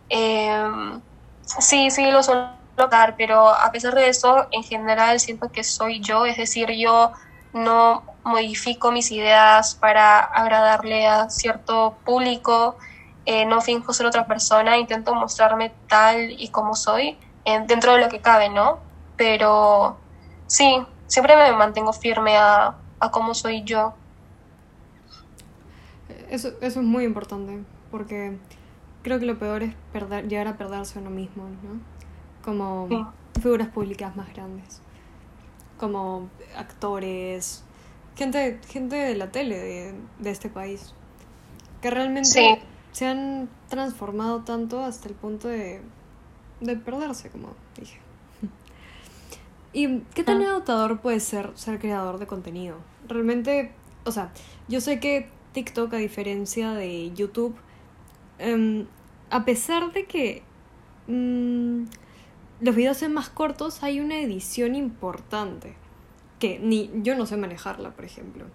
Em, 0.09 1.01
sí, 1.43 1.89
sí, 1.89 2.11
lo 2.11 2.23
suelo 2.23 2.51
dar, 2.89 3.15
pero 3.15 3.49
a 3.49 3.71
pesar 3.71 3.95
de 3.95 4.09
eso, 4.09 4.47
en 4.51 4.63
general 4.63 5.19
siento 5.19 5.51
que 5.51 5.63
soy 5.63 6.01
yo, 6.01 6.25
es 6.25 6.37
decir, 6.37 6.69
yo 6.71 7.11
no 7.53 8.03
modifico 8.23 8.91
mis 8.91 9.11
ideas 9.11 9.75
para 9.75 10.19
agradarle 10.19 11.07
a 11.07 11.29
cierto 11.29 11.97
público, 12.03 12.77
eh, 13.25 13.45
no 13.45 13.61
finjo 13.61 13.93
ser 13.93 14.05
otra 14.07 14.27
persona, 14.27 14.77
intento 14.77 15.15
mostrarme 15.15 15.73
tal 15.87 16.31
y 16.31 16.49
como 16.49 16.75
soy, 16.75 17.17
dentro 17.67 17.93
de 17.93 18.01
lo 18.01 18.09
que 18.09 18.21
cabe, 18.21 18.49
¿no? 18.49 18.79
Pero 19.15 19.97
sí, 20.47 20.85
siempre 21.07 21.35
me 21.35 21.51
mantengo 21.53 21.93
firme 21.93 22.37
a, 22.37 22.75
a 22.99 23.11
cómo 23.11 23.33
soy 23.33 23.63
yo. 23.63 23.93
Eso, 26.29 26.49
eso 26.61 26.79
es 26.79 26.85
muy 26.85 27.03
importante, 27.03 27.59
porque 27.91 28.37
creo 29.03 29.19
que 29.19 29.25
lo 29.25 29.37
peor 29.37 29.63
es 29.63 29.73
perder, 29.93 30.27
llegar 30.27 30.47
a 30.47 30.57
perderse 30.57 30.99
uno 30.99 31.09
mismo, 31.09 31.43
¿no? 31.43 31.79
Como 32.43 33.13
figuras 33.39 33.69
públicas 33.69 34.15
más 34.15 34.33
grandes, 34.33 34.81
como 35.77 36.29
actores, 36.55 37.63
gente, 38.15 38.59
gente 38.67 38.95
de 38.95 39.15
la 39.15 39.31
tele 39.31 39.57
de, 39.57 39.95
de 40.19 40.29
este 40.31 40.49
país, 40.49 40.93
que 41.81 41.91
realmente 41.91 42.59
se 42.91 43.05
han 43.05 43.49
transformado 43.67 44.41
tanto 44.41 44.83
hasta 44.83 45.09
el 45.09 45.15
punto 45.15 45.49
de, 45.49 45.81
de 46.61 46.77
perderse, 46.77 47.29
como 47.29 47.49
dije. 47.77 47.99
¿Y 49.73 49.99
qué 50.15 50.23
tan 50.23 50.41
ah. 50.41 50.51
agotador 50.51 51.01
puede 51.01 51.19
ser 51.19 51.51
ser 51.55 51.79
creador 51.79 52.17
de 52.17 52.27
contenido? 52.27 52.77
Realmente, 53.07 53.71
o 54.05 54.11
sea, 54.11 54.31
yo 54.67 54.81
sé 54.81 54.99
que 54.99 55.29
TikTok, 55.55 55.93
a 55.93 55.97
diferencia 55.97 56.73
de 56.73 57.13
YouTube, 57.13 57.55
em, 58.39 58.87
a 59.29 59.45
pesar 59.45 59.93
de 59.93 60.05
que 60.05 60.43
mm, 61.07 61.85
los 62.59 62.75
videos 62.75 62.97
sean 62.97 63.13
más 63.13 63.29
cortos, 63.29 63.81
hay 63.81 64.01
una 64.01 64.19
edición 64.19 64.75
importante. 64.75 65.75
Que 66.39 66.59
ni 66.59 66.91
yo 67.03 67.15
no 67.15 67.25
sé 67.25 67.37
manejarla, 67.37 67.91
por 67.91 68.03
ejemplo. 68.03 68.45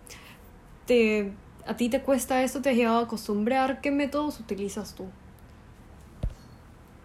Te, 0.86 1.32
¿A 1.66 1.76
ti 1.76 1.88
te 1.88 2.02
cuesta 2.02 2.42
eso? 2.42 2.60
¿Te 2.60 2.70
has 2.70 2.76
llegado 2.76 2.98
a 2.98 3.02
acostumbrar? 3.04 3.80
¿Qué 3.80 3.90
métodos 3.90 4.38
utilizas 4.38 4.94
tú? 4.94 5.06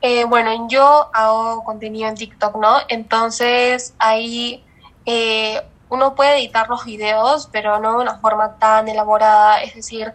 Eh, 0.01 0.25
bueno, 0.25 0.67
yo 0.67 1.09
hago 1.13 1.63
contenido 1.63 2.09
en 2.09 2.15
TikTok, 2.15 2.57
¿no? 2.57 2.77
Entonces 2.89 3.95
ahí 3.97 4.63
eh, 5.05 5.61
uno 5.89 6.15
puede 6.15 6.37
editar 6.37 6.69
los 6.69 6.85
videos, 6.85 7.49
pero 7.51 7.79
no 7.79 7.97
de 7.97 8.03
una 8.03 8.17
forma 8.19 8.55
tan 8.57 8.87
elaborada, 8.87 9.61
es 9.61 9.75
decir, 9.75 10.13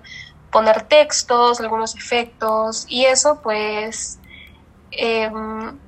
poner 0.51 0.83
textos, 0.83 1.61
algunos 1.61 1.95
efectos, 1.95 2.85
y 2.89 3.05
eso 3.05 3.41
pues, 3.43 4.19
em, 4.91 5.79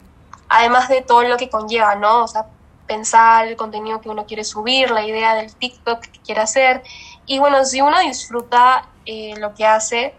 además 0.49 0.89
de 0.89 1.03
todo 1.03 1.23
lo 1.25 1.37
que 1.37 1.51
conlleva, 1.51 1.95
¿no? 1.97 2.25
O 2.25 2.29
sea, 2.29 2.47
pensar 2.87 3.49
el 3.49 3.57
contenido 3.57 4.01
que 4.01 4.09
uno 4.09 4.27
quiere 4.27 4.45
subir, 4.45 4.91
la 4.91 5.05
idea 5.05 5.35
del 5.35 5.55
TikTok 5.55 6.01
que 6.01 6.21
quiere 6.21 6.41
hacer, 6.43 6.83
y 7.27 7.39
bueno, 7.39 7.65
si 7.65 7.81
uno 7.81 7.99
disfruta 8.01 8.87
eh, 9.07 9.35
lo 9.39 9.55
que 9.55 9.67
hace, 9.67 10.15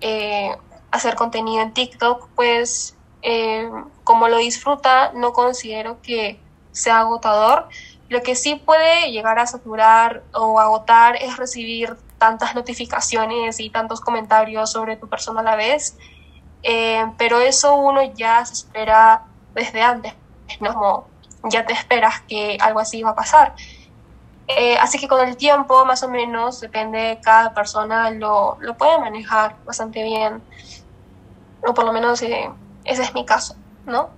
eh, 0.00 0.54
hacer 0.90 1.14
contenido 1.14 1.62
en 1.62 1.72
TikTok, 1.72 2.28
pues 2.34 2.96
em, 3.22 3.86
como 4.04 4.28
lo 4.28 4.38
disfruta, 4.38 5.12
no 5.14 5.32
considero 5.32 6.00
que 6.02 6.40
sea 6.72 7.00
agotador, 7.00 7.68
lo 8.08 8.22
que 8.22 8.34
sí 8.34 8.56
puede 8.56 9.10
llegar 9.10 9.38
a 9.38 9.46
saturar 9.46 10.22
o 10.32 10.60
agotar 10.60 11.16
es 11.16 11.36
recibir 11.36 11.96
tantas 12.18 12.54
notificaciones 12.54 13.60
y 13.60 13.70
tantos 13.70 14.00
comentarios 14.00 14.70
sobre 14.70 14.96
tu 14.96 15.08
persona 15.08 15.40
a 15.40 15.44
la 15.44 15.56
vez, 15.56 15.96
eh, 16.62 17.04
pero 17.18 17.40
eso 17.40 17.74
uno 17.76 18.02
ya 18.14 18.44
se 18.44 18.54
espera 18.54 19.24
desde 19.54 19.82
antes, 19.82 20.14
¿no? 20.60 21.06
ya 21.48 21.64
te 21.64 21.72
esperas 21.72 22.22
que 22.22 22.58
algo 22.60 22.80
así 22.80 23.02
va 23.02 23.10
a 23.10 23.14
pasar. 23.14 23.54
Eh, 24.48 24.76
así 24.78 24.98
que 24.98 25.08
con 25.08 25.26
el 25.26 25.36
tiempo, 25.36 25.84
más 25.84 26.02
o 26.02 26.08
menos, 26.08 26.60
depende, 26.60 27.18
cada 27.22 27.52
persona 27.52 28.10
lo, 28.10 28.56
lo 28.60 28.76
puede 28.76 28.98
manejar 28.98 29.56
bastante 29.64 30.02
bien, 30.04 30.42
o 31.66 31.74
por 31.74 31.84
lo 31.84 31.92
menos 31.92 32.22
eh, 32.22 32.50
ese 32.84 33.02
es 33.02 33.14
mi 33.14 33.24
caso, 33.24 33.56
¿no? 33.84 34.10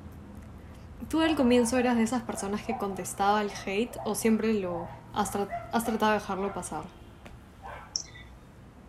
¿Tú 1.09 1.23
al 1.23 1.37
comienzo 1.37 1.78
eras 1.78 1.97
de 1.97 2.02
esas 2.02 2.23
personas 2.23 2.62
que 2.62 2.76
contestaba 2.76 3.40
el 3.40 3.50
hate 3.64 3.97
o 4.05 4.14
siempre 4.14 4.52
lo 4.52 4.88
has, 5.14 5.31
tratado 5.31 6.12
de 6.12 6.19
dejarlo 6.19 6.52
pasar? 6.52 6.83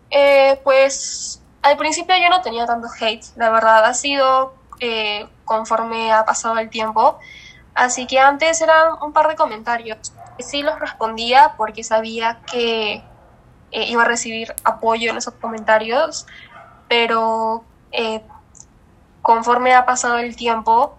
Eh, 0.09 0.59
pues 0.63 1.41
al 1.61 1.77
principio 1.77 2.15
yo 2.17 2.29
no 2.29 2.41
tenía 2.41 2.65
tanto 2.65 2.87
hate, 2.99 3.23
la 3.37 3.51
verdad, 3.51 3.85
ha 3.85 3.93
sido 3.93 4.53
eh, 4.79 5.29
conforme 5.45 6.11
ha 6.11 6.25
pasado 6.25 6.57
el 6.57 6.69
tiempo. 6.69 7.19
Así 7.73 8.05
que 8.07 8.19
antes 8.19 8.59
eran 8.59 8.93
un 9.01 9.13
par 9.13 9.29
de 9.29 9.35
comentarios. 9.35 10.11
Sí 10.39 10.63
los 10.63 10.77
respondía 10.79 11.53
porque 11.57 11.83
sabía 11.83 12.41
que 12.51 13.03
eh, 13.71 13.83
iba 13.87 14.01
a 14.01 14.05
recibir 14.05 14.53
apoyo 14.63 15.11
en 15.11 15.17
esos 15.17 15.35
comentarios, 15.35 16.25
pero 16.89 17.63
conforme 19.21 19.73
ha 19.73 19.85
pasado 19.85 20.17
el 20.17 20.35
tiempo, 20.35 20.97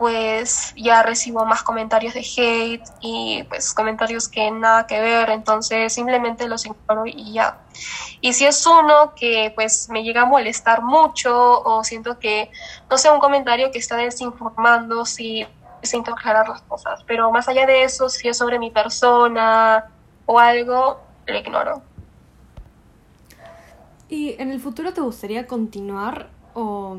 pues 0.00 0.72
ya 0.78 1.02
recibo 1.02 1.44
más 1.44 1.62
comentarios 1.62 2.14
de 2.14 2.20
hate 2.20 2.82
y 3.02 3.42
pues 3.50 3.74
comentarios 3.74 4.30
que 4.30 4.50
nada 4.50 4.86
que 4.86 4.98
ver, 4.98 5.28
entonces 5.28 5.92
simplemente 5.92 6.48
los 6.48 6.64
ignoro 6.64 7.04
y 7.04 7.34
ya. 7.34 7.58
Y 8.22 8.32
si 8.32 8.46
es 8.46 8.66
uno 8.66 9.14
que 9.14 9.52
pues 9.54 9.90
me 9.90 10.02
llega 10.02 10.22
a 10.22 10.24
molestar 10.24 10.80
mucho 10.80 11.60
o 11.60 11.84
siento 11.84 12.18
que, 12.18 12.50
no 12.88 12.96
sé, 12.96 13.10
un 13.10 13.20
comentario 13.20 13.70
que 13.70 13.78
está 13.78 13.98
desinformando, 13.98 15.04
si 15.04 15.46
necesito 15.82 16.12
aclarar 16.12 16.48
las 16.48 16.62
cosas, 16.62 17.04
pero 17.06 17.30
más 17.30 17.46
allá 17.46 17.66
de 17.66 17.82
eso, 17.82 18.08
si 18.08 18.26
es 18.26 18.38
sobre 18.38 18.58
mi 18.58 18.70
persona 18.70 19.84
o 20.24 20.38
algo, 20.38 20.98
lo 21.26 21.38
ignoro. 21.38 21.82
¿Y 24.08 24.34
en 24.40 24.50
el 24.50 24.60
futuro 24.60 24.94
te 24.94 25.02
gustaría 25.02 25.46
continuar 25.46 26.30
o 26.54 26.96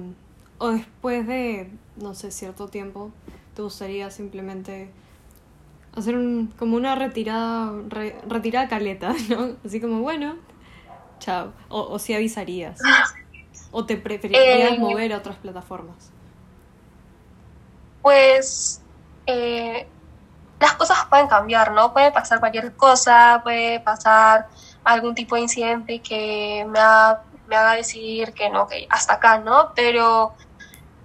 o 0.62 0.70
después 0.70 1.26
de, 1.26 1.72
no 2.02 2.16
sé, 2.16 2.32
cierto 2.32 2.68
tiempo, 2.68 3.12
te 3.56 3.62
gustaría 3.62 4.10
simplemente 4.12 4.92
hacer 5.96 6.16
un, 6.16 6.54
como 6.58 6.76
una 6.76 6.96
retirada, 6.96 7.72
retirada 8.28 8.68
caleta, 8.68 9.14
¿no? 9.30 9.56
Así 9.66 9.82
como, 9.82 10.02
bueno, 10.02 10.38
chao. 11.20 11.54
O, 11.70 11.98
si 12.00 12.14
avisarías. 12.14 12.80
¿O 13.72 13.86
te 13.86 13.96
preferirías 13.96 14.74
eh, 14.74 14.80
mover 14.80 15.14
a 15.14 15.18
otras 15.18 15.38
plataformas? 15.38 16.12
Pues 18.02 18.82
eh, 19.26 19.88
las 20.60 20.74
cosas 20.74 21.06
pueden 21.10 21.28
cambiar, 21.28 21.72
¿no? 21.72 21.94
Puede 21.94 22.12
pasar 22.12 22.40
cualquier 22.40 22.76
cosa, 22.76 23.40
puede 23.44 23.80
pasar 23.80 24.48
algún 24.84 25.16
tipo 25.16 25.36
de 25.36 25.42
incidente 25.42 26.00
que 26.00 26.66
me, 26.68 26.80
me 27.48 27.56
haga 27.56 27.74
decidir 27.74 28.34
que 28.34 28.50
no, 28.50 28.68
que 28.68 28.88
hasta 28.90 29.14
acá, 29.14 29.38
¿no? 29.38 29.72
Pero 29.76 30.34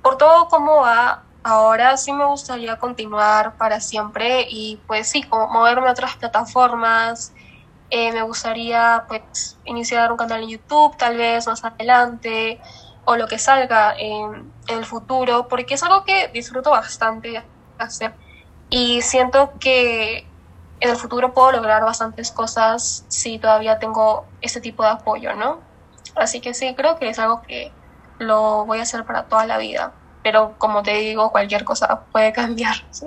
por 0.07 0.19
todo 0.19 0.47
como 0.47 0.83
va, 0.83 1.25
ahora 1.43 1.97
sí 1.97 2.13
me 2.13 2.25
gustaría 2.27 2.77
continuar 2.77 3.57
para 3.57 3.81
siempre 3.81 4.47
y 4.49 4.81
pues 4.87 5.09
sí, 5.09 5.25
como 5.25 5.49
moverme 5.49 5.89
a 5.89 5.91
otras 5.91 6.15
plataformas. 6.15 7.35
Eh, 7.91 8.13
me 8.13 8.23
gustaría 8.23 9.05
pues 9.09 9.59
iniciar 9.65 10.13
un 10.13 10.17
canal 10.17 10.45
en 10.45 10.51
YouTube 10.51 10.97
tal 10.97 11.17
vez 11.17 11.49
más 11.49 11.65
adelante 11.65 12.61
o 13.05 13.17
lo 13.17 13.27
que 13.27 13.41
salga 13.41 13.97
en, 13.99 14.53
en 14.69 14.79
el 14.79 14.85
futuro 14.85 15.49
porque 15.49 15.75
es 15.75 15.83
algo 15.83 16.05
que 16.05 16.29
disfruto 16.29 16.71
bastante 16.71 17.43
hacer 17.77 18.15
y 18.71 19.03
siento 19.03 19.55
que 19.59 20.19
en 20.79 20.91
el 20.91 20.97
futuro 20.97 21.35
puedo 21.35 21.51
lograr 21.51 21.83
bastantes 21.83 22.31
cosas 22.31 23.05
si 23.09 23.41
todavía 23.41 23.81
tengo 23.81 24.25
ese 24.41 24.61
tipo 24.61 24.85
de 24.85 24.91
apoyo, 24.91 25.35
¿no? 25.35 25.63
Así 26.15 26.41
que 26.41 26.55
sí, 26.55 26.77
creo 26.77 26.97
que 26.97 27.09
es 27.09 27.19
algo 27.19 27.43
que 27.43 27.73
lo 28.19 28.65
voy 28.67 28.79
a 28.79 28.83
hacer 28.83 29.05
para 29.05 29.25
toda 29.25 29.47
la 29.47 29.59
vida. 29.59 29.93
Pero 30.23 30.55
como 30.59 30.83
te 30.83 30.95
digo, 30.99 31.31
cualquier 31.31 31.65
cosa 31.65 32.03
puede 32.13 32.33
cambiar. 32.33 32.77
¿sí? 32.91 33.07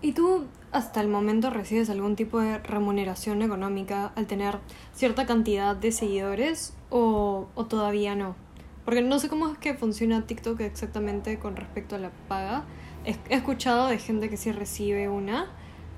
¿Y 0.00 0.12
tú 0.12 0.46
hasta 0.72 1.00
el 1.00 1.08
momento 1.08 1.50
recibes 1.50 1.90
algún 1.90 2.16
tipo 2.16 2.40
de 2.40 2.58
remuneración 2.58 3.42
económica 3.42 4.12
al 4.14 4.26
tener 4.26 4.58
cierta 4.94 5.26
cantidad 5.26 5.74
de 5.74 5.92
seguidores 5.92 6.74
o, 6.90 7.48
o 7.54 7.64
todavía 7.66 8.14
no? 8.14 8.36
Porque 8.84 9.02
no 9.02 9.18
sé 9.18 9.28
cómo 9.28 9.48
es 9.48 9.58
que 9.58 9.74
funciona 9.74 10.26
TikTok 10.26 10.60
exactamente 10.60 11.38
con 11.38 11.56
respecto 11.56 11.96
a 11.96 11.98
la 11.98 12.10
paga. 12.28 12.64
He, 13.04 13.16
escuchado 13.28 13.88
de 13.88 13.98
gente 13.98 14.28
que 14.28 14.36
sí 14.36 14.52
recibe 14.52 15.08
una, 15.08 15.46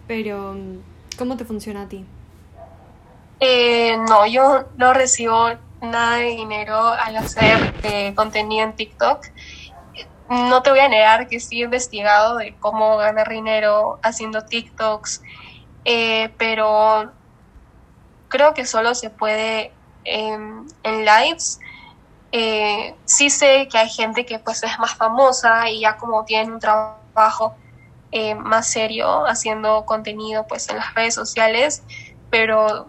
pero 0.06 0.56
¿cómo 1.16 1.36
te 1.36 1.44
funciona 1.44 1.82
a 1.82 1.88
ti? 1.88 2.04
Eh, 3.40 3.96
no, 4.08 4.26
yo 4.26 4.68
no 4.76 4.92
recibo 4.92 5.48
nada 5.82 6.16
de 6.16 6.26
dinero 6.26 6.76
al 6.78 7.16
hacer 7.16 7.74
eh, 7.82 8.14
contenido 8.14 8.64
en 8.64 8.74
TikTok. 8.74 9.26
No 10.30 10.62
te 10.62 10.70
voy 10.70 10.80
a 10.80 10.88
negar 10.88 11.28
que 11.28 11.40
sí 11.40 11.60
he 11.60 11.64
investigado 11.64 12.38
de 12.38 12.56
cómo 12.58 12.96
ganar 12.96 13.28
dinero 13.28 13.98
haciendo 14.02 14.42
TikToks, 14.42 15.22
eh, 15.84 16.30
pero 16.38 17.12
creo 18.28 18.54
que 18.54 18.64
solo 18.64 18.94
se 18.94 19.10
puede 19.10 19.72
en 20.04 20.66
lives. 20.84 21.60
sí 23.04 23.28
sé 23.28 23.68
que 23.70 23.78
hay 23.78 23.90
gente 23.90 24.24
que 24.24 24.38
pues 24.38 24.62
es 24.62 24.78
más 24.78 24.94
famosa 24.94 25.68
y 25.68 25.80
ya 25.80 25.98
como 25.98 26.24
tienen 26.24 26.54
un 26.54 26.60
trabajo 26.60 27.54
más 28.38 28.68
serio 28.68 29.26
haciendo 29.26 29.84
contenido 29.84 30.46
pues 30.46 30.68
en 30.70 30.76
las 30.76 30.94
redes 30.94 31.14
sociales, 31.14 31.82
pero 32.30 32.86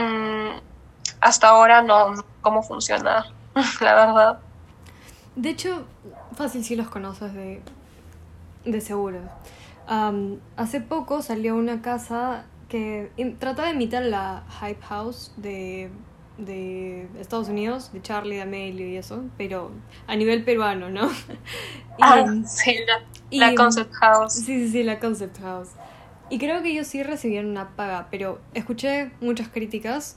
Mm, 0.00 0.60
hasta 1.20 1.48
ahora 1.48 1.82
no 1.82 2.14
cómo 2.40 2.62
funciona, 2.62 3.26
la 3.80 3.94
verdad. 3.94 4.38
De 5.36 5.50
hecho, 5.50 5.84
fácil 6.34 6.64
si 6.64 6.76
los 6.76 6.88
conoces 6.88 7.32
de, 7.34 7.62
de 8.64 8.80
seguro. 8.80 9.20
hace 10.56 10.80
poco 10.80 11.22
salió 11.22 11.54
una 11.54 11.82
casa 11.82 12.44
que 12.68 13.10
trata 13.38 13.64
de 13.64 13.70
imitar 13.72 14.04
la 14.04 14.44
Hype 14.60 14.82
House 14.82 15.32
de, 15.36 15.90
de 16.38 17.08
Estados 17.18 17.48
Unidos, 17.48 17.92
de 17.92 18.00
Charlie 18.00 18.38
D'Amelio 18.38 18.88
y 18.88 18.96
eso, 18.96 19.24
pero 19.36 19.72
a 20.06 20.16
nivel 20.16 20.44
peruano, 20.44 20.88
¿no? 20.88 21.10
ah, 22.00 22.24
sí, 22.46 22.76
la, 23.30 23.54
Concept 23.54 23.92
House. 23.94 24.34
Sí, 24.34 24.44
sí, 24.44 24.68
sí, 24.70 24.82
la 24.82 25.00
Concept 25.00 25.40
House. 25.40 25.70
Y 26.30 26.38
creo 26.38 26.62
que 26.62 26.70
ellos 26.70 26.86
sí 26.86 27.02
recibieron 27.02 27.50
una 27.50 27.70
paga, 27.70 28.06
pero 28.10 28.40
escuché 28.54 29.10
muchas 29.20 29.48
críticas 29.48 30.16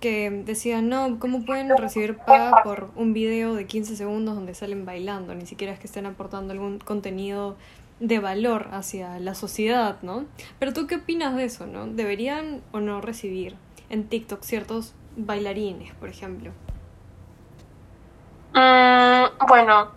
que 0.00 0.30
decían, 0.30 0.88
no, 0.88 1.18
¿cómo 1.18 1.44
pueden 1.44 1.76
recibir 1.76 2.16
paga 2.16 2.62
por 2.62 2.90
un 2.96 3.12
video 3.12 3.54
de 3.54 3.66
15 3.66 3.96
segundos 3.96 4.34
donde 4.34 4.54
salen 4.54 4.84
bailando? 4.84 5.34
Ni 5.34 5.46
siquiera 5.46 5.72
es 5.72 5.78
que 5.78 5.86
estén 5.86 6.06
aportando 6.06 6.52
algún 6.52 6.78
contenido 6.78 7.56
de 8.00 8.20
valor 8.20 8.68
hacia 8.72 9.18
la 9.18 9.34
sociedad, 9.34 9.96
¿no? 10.02 10.24
Pero 10.58 10.72
tú 10.72 10.86
qué 10.86 10.96
opinas 10.96 11.34
de 11.34 11.44
eso, 11.44 11.66
¿no? 11.66 11.86
¿Deberían 11.86 12.62
o 12.72 12.80
no 12.80 13.00
recibir 13.00 13.56
en 13.90 14.08
TikTok 14.08 14.42
ciertos 14.42 14.94
bailarines, 15.16 15.94
por 15.94 16.08
ejemplo? 16.08 16.52
Mm, 18.54 19.46
bueno, 19.48 19.90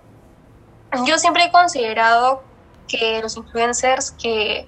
yo 1.05 1.17
siempre 1.17 1.45
he 1.45 1.51
considerado 1.51 2.43
que 2.87 3.21
los 3.21 3.37
influencers 3.37 4.11
que 4.11 4.67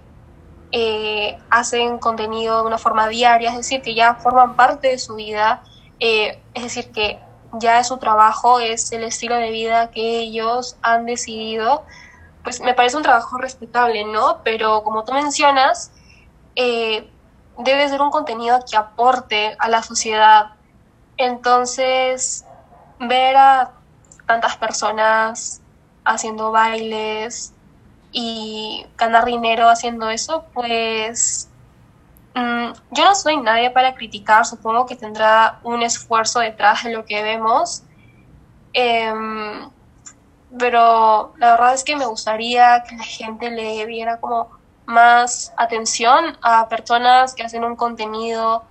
eh, 0.76 1.38
hacen 1.52 2.00
contenido 2.00 2.62
de 2.62 2.68
una 2.68 2.80
forma 2.80 3.08
diaria, 3.08 3.52
es 3.52 3.58
decir, 3.58 3.84
que 3.84 3.94
ya 3.94 4.16
forman 4.16 4.56
parte 4.56 4.88
de 4.88 4.98
su 4.98 5.14
vida, 5.14 5.62
eh, 6.00 6.42
es 6.56 6.64
decir, 6.64 6.92
que 6.92 7.20
ya 7.60 7.80
es 7.80 7.88
su 7.90 7.98
trabajo, 7.98 8.60
es 8.60 8.92
el 8.92 9.04
estilo 9.04 9.36
de 9.36 9.52
vida 9.52 9.92
que 9.92 10.18
ellos 10.22 10.76
han 10.82 11.06
decidido, 11.06 11.86
pues 12.44 12.60
me 12.60 12.74
parece 12.74 12.98
un 12.98 13.04
trabajo 13.04 13.38
respetable, 13.38 14.04
¿no? 14.04 14.40
Pero 14.44 14.84
como 14.84 15.04
tú 15.04 15.14
mencionas, 15.14 15.92
eh, 16.56 17.08
debe 17.60 17.88
ser 17.88 18.02
un 18.02 18.10
contenido 18.10 18.60
que 18.68 18.76
aporte 18.76 19.56
a 19.60 19.70
la 19.70 19.84
sociedad. 19.84 20.56
Entonces, 21.18 22.46
ver 23.00 23.38
a 23.38 23.74
tantas 24.26 24.58
personas 24.58 25.62
haciendo 26.04 26.52
bailes, 26.52 27.54
y 28.14 28.86
ganar 28.98 29.26
dinero 29.26 29.68
haciendo 29.68 30.10
eso, 30.10 30.46
pues 30.54 31.50
mm, 32.36 32.72
yo 32.92 33.06
no 33.06 33.16
soy 33.16 33.38
nadie 33.38 33.72
para 33.72 33.96
criticar, 33.96 34.46
supongo 34.46 34.86
que 34.86 34.96
tendrá 34.96 35.60
un 35.64 35.82
esfuerzo 35.82 36.40
detrás 36.40 36.84
de 36.84 36.94
lo 36.94 37.06
que 37.06 37.24
vemos, 37.24 37.84
em, 38.74 39.70
pero 40.58 41.34
la 41.38 41.52
verdad 41.52 41.74
es 41.74 41.84
que 41.84 41.96
me 41.96 42.06
gustaría 42.06 42.84
que 42.88 42.96
la 42.96 43.04
gente 43.04 43.50
le 43.50 43.86
diera 43.88 44.20
como 44.20 44.52
más 44.86 45.52
atención 45.58 46.38
a 46.42 46.70
personas 46.70 47.34
que 47.34 47.44
hacen 47.44 47.64
un 47.64 47.76
contenido 47.76 48.64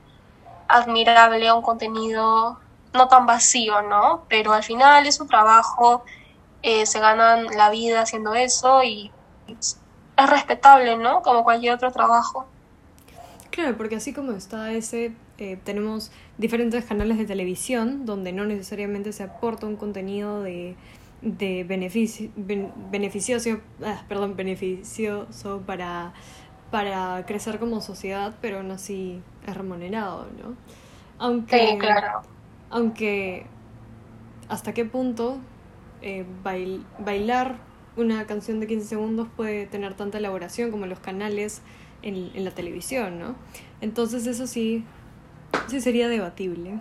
admirable, 0.68 1.52
un 1.52 1.62
contenido 1.62 2.59
no 2.92 3.09
tan 3.09 3.26
vacío, 3.26 3.83
¿no? 3.83 4.24
Pero 4.28 4.52
al 4.52 4.62
final 4.62 5.07
es 5.07 5.16
su 5.16 5.26
trabajo, 5.26 6.05
eh, 6.62 6.87
se 6.87 7.00
ganan 7.00 7.46
la 7.57 7.70
vida 7.70 8.02
haciendo 8.02 8.35
eso 8.35 8.83
y 8.85 9.11
es 9.60 10.30
respetable, 10.30 10.96
¿no? 10.96 11.22
Como 11.22 11.44
cualquier 11.44 11.74
otro 11.74 11.90
trabajo. 11.90 12.46
Claro, 13.50 13.76
porque 13.76 13.96
así 13.96 14.12
como 14.12 14.32
está 14.32 14.72
ese, 14.72 15.12
eh, 15.38 15.58
tenemos 15.62 16.10
diferentes 16.38 16.84
canales 16.84 17.18
de 17.18 17.26
televisión 17.26 18.06
donde 18.06 18.32
no 18.32 18.44
necesariamente 18.44 19.12
se 19.12 19.24
aporta 19.24 19.66
un 19.66 19.76
contenido 19.76 20.42
de, 20.42 20.74
de 21.20 21.64
beneficio, 21.64 22.30
beneficioso, 22.36 23.60
ah, 23.84 24.02
perdón, 24.08 24.36
beneficioso 24.36 25.62
para, 25.66 26.14
para 26.70 27.24
crecer 27.26 27.58
como 27.58 27.80
sociedad, 27.80 28.34
pero 28.40 28.58
aún 28.58 28.70
así 28.70 29.20
es 29.46 29.54
remunerado, 29.54 30.26
¿no? 30.42 30.56
Aunque, 31.18 31.76
claro. 31.78 32.22
aunque 32.70 33.46
hasta 34.48 34.72
qué 34.72 34.84
punto 34.84 35.38
eh, 36.00 36.26
bailar 36.42 37.56
una 37.96 38.26
canción 38.26 38.61
de 38.61 38.66
15 38.66 38.87
segundos 38.87 39.28
puede 39.37 39.66
tener 39.66 39.94
tanta 39.94 40.18
elaboración 40.18 40.70
como 40.70 40.87
los 40.87 40.98
canales 40.98 41.62
en, 42.02 42.31
en 42.35 42.44
la 42.44 42.50
televisión, 42.50 43.18
¿no? 43.18 43.35
Entonces 43.81 44.26
eso 44.26 44.46
sí, 44.46 44.85
sí 45.68 45.81
sería 45.81 46.09
debatible. 46.09 46.78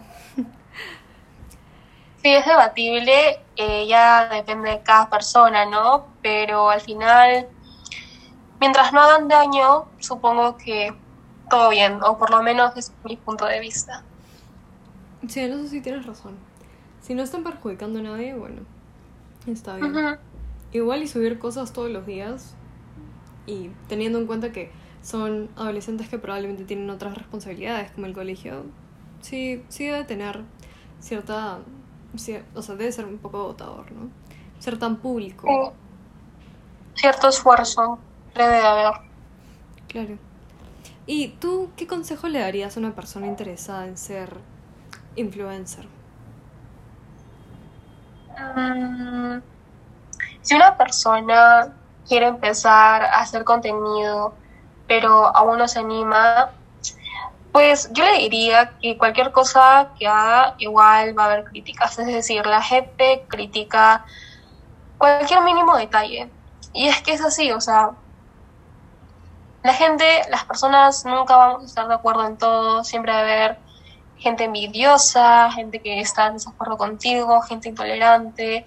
Sí, 2.23 2.29
es 2.29 2.45
debatible, 2.45 3.39
eh, 3.55 3.87
ya 3.87 4.29
depende 4.29 4.69
de 4.69 4.81
cada 4.83 5.09
persona, 5.09 5.65
¿no? 5.65 6.05
Pero 6.21 6.69
al 6.69 6.79
final, 6.79 7.47
mientras 8.59 8.93
no 8.93 9.01
hagan 9.01 9.27
daño, 9.27 9.85
supongo 9.97 10.55
que 10.55 10.93
todo 11.49 11.71
bien, 11.71 11.99
o 12.03 12.19
por 12.19 12.29
lo 12.29 12.43
menos 12.43 12.77
es 12.77 12.93
mi 13.03 13.17
punto 13.17 13.45
de 13.45 13.59
vista. 13.59 14.03
Sí, 15.27 15.39
en 15.39 15.53
eso 15.53 15.67
sí 15.67 15.81
tienes 15.81 16.05
razón. 16.05 16.37
Si 17.01 17.15
no 17.15 17.23
están 17.23 17.43
perjudicando 17.43 17.97
a 17.97 18.03
nadie, 18.03 18.35
bueno, 18.35 18.61
está 19.47 19.77
bien. 19.77 20.19
Igual 20.73 21.03
y 21.03 21.07
subir 21.07 21.37
cosas 21.39 21.73
todos 21.73 21.89
los 21.89 22.05
días 22.05 22.55
y 23.45 23.69
teniendo 23.87 24.19
en 24.19 24.27
cuenta 24.27 24.51
que 24.51 24.71
son 25.01 25.49
adolescentes 25.55 26.07
que 26.07 26.17
probablemente 26.17 26.63
tienen 26.63 26.89
otras 26.89 27.17
responsabilidades 27.17 27.91
como 27.91 28.05
el 28.05 28.13
colegio, 28.13 28.63
sí, 29.21 29.63
sí 29.67 29.85
debe 29.85 30.03
tener 30.05 30.41
cierta, 30.99 31.59
o 32.13 32.17
sea, 32.61 32.75
debe 32.75 32.91
ser 32.91 33.05
un 33.05 33.17
poco 33.17 33.39
agotador, 33.39 33.91
¿no? 33.91 34.09
Ser 34.59 34.77
tan 34.77 34.97
público. 34.97 35.73
Cierto 36.93 37.29
esfuerzo 37.29 37.99
debe 38.35 38.53
de 38.53 38.61
haber. 38.61 38.93
Claro. 39.87 40.17
¿Y 41.05 41.29
tú 41.39 41.69
qué 41.75 41.87
consejo 41.87 42.27
le 42.27 42.39
darías 42.39 42.77
a 42.77 42.79
una 42.79 42.93
persona 42.93 43.27
interesada 43.27 43.87
en 43.87 43.97
ser 43.97 44.37
influencer? 45.15 45.87
Mm, 48.55 49.39
si 50.41 50.55
una 50.55 50.77
persona 50.77 51.73
quiere 52.07 52.27
empezar 52.27 53.03
a 53.03 53.21
hacer 53.21 53.43
contenido, 53.43 54.33
pero 54.87 55.35
aún 55.35 55.57
no 55.57 55.67
se 55.67 55.79
anima, 55.79 56.51
pues 57.51 57.89
yo 57.91 58.05
le 58.05 58.17
diría 58.17 58.73
que 58.81 58.97
cualquier 58.97 59.31
cosa 59.31 59.89
que 59.97 60.07
haga 60.07 60.55
igual 60.57 61.17
va 61.17 61.23
a 61.23 61.25
haber 61.27 61.43
críticas. 61.45 61.97
Es 61.99 62.07
decir, 62.07 62.45
la 62.45 62.61
gente 62.61 63.25
critica 63.27 64.05
cualquier 64.97 65.41
mínimo 65.41 65.75
detalle. 65.77 66.29
Y 66.73 66.87
es 66.87 67.01
que 67.01 67.13
es 67.13 67.21
así, 67.21 67.51
o 67.51 67.59
sea, 67.59 67.91
la 69.63 69.73
gente, 69.73 70.05
las 70.29 70.45
personas 70.45 71.05
nunca 71.05 71.35
vamos 71.35 71.63
a 71.63 71.65
estar 71.65 71.87
de 71.87 71.93
acuerdo 71.93 72.25
en 72.25 72.37
todo, 72.37 72.83
siempre 72.83 73.11
va 73.11 73.19
a 73.19 73.21
haber 73.21 73.57
gente 74.17 74.45
envidiosa, 74.45 75.51
gente 75.51 75.81
que 75.81 75.99
está 75.99 76.27
en 76.27 76.33
desacuerdo 76.33 76.77
contigo, 76.77 77.41
gente 77.41 77.69
intolerante, 77.69 78.65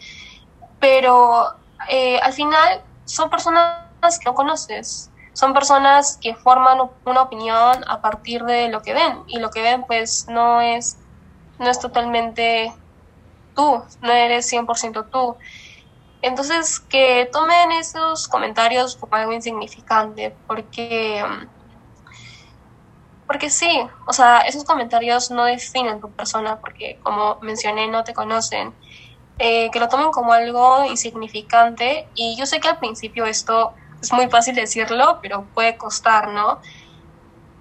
pero 0.79 1.55
eh, 1.89 2.19
al 2.21 2.33
final 2.33 2.83
son 3.05 3.31
personas 3.31 3.85
que 4.19 4.25
no 4.25 4.35
conoces, 4.35 5.11
son 5.33 5.53
personas 5.53 6.19
que 6.21 6.35
forman 6.35 6.79
una 7.05 7.23
opinión 7.23 7.85
a 7.89 8.01
partir 8.01 8.45
de 8.45 8.69
lo 8.69 8.83
que 8.83 8.95
ven. 8.95 9.23
Y 9.27 9.39
lo 9.39 9.51
que 9.51 9.63
ven 9.63 9.85
pues 9.85 10.27
no 10.29 10.61
es, 10.61 10.97
no 11.59 11.69
es 11.69 11.79
totalmente 11.79 12.73
tú, 13.55 13.83
no 14.01 14.13
eres 14.13 14.51
100% 14.53 15.11
tú. 15.11 15.37
Entonces 16.23 16.81
que 16.81 17.29
tomen 17.33 17.73
esos 17.73 18.29
comentarios 18.29 18.97
como 18.97 19.17
algo 19.17 19.33
insignificante 19.33 20.35
porque 20.47 21.23
porque 23.27 23.51
sí, 23.51 23.81
o 24.07 24.13
sea, 24.13 24.41
esos 24.41 24.65
comentarios 24.65 25.31
no 25.31 25.45
definen 25.45 26.01
tu 26.01 26.11
persona 26.11 26.61
porque 26.61 26.99
como 27.03 27.39
mencioné 27.41 27.89
no 27.89 28.05
te 28.05 28.15
conocen 28.15 28.75
eh, 29.39 29.71
que 29.71 29.81
lo 29.81 29.89
tomen 29.89 30.11
como 30.11 30.33
algo 30.33 30.85
insignificante 30.85 32.09
y 32.15 32.37
yo 32.37 32.47
sé 32.47 32.61
que 32.61 32.69
al 32.69 32.79
principio 32.79 33.25
esto 33.25 33.75
es 34.01 34.13
muy 34.13 34.29
fácil 34.29 34.55
decirlo, 34.55 35.19
pero 35.23 35.45
puede 35.55 35.77
costar, 35.77 36.29
¿no? 36.29 36.61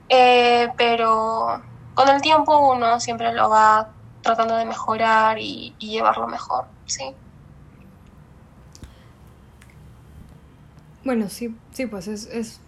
Eh, 0.10 0.70
pero 0.78 1.62
con 1.96 2.10
el 2.10 2.22
tiempo 2.22 2.72
uno 2.74 3.00
siempre 3.00 3.34
lo 3.34 3.50
va 3.50 3.90
tratando 4.22 4.56
de 4.56 4.66
mejorar 4.66 5.40
y, 5.40 5.74
y 5.80 5.92
llevarlo 5.92 6.28
mejor, 6.28 6.66
sí. 6.86 7.16
Bueno, 11.04 11.28
sí, 11.28 11.54
sí, 11.74 11.86
pues 11.86 12.08
es, 12.08 12.28
es, 12.28 12.62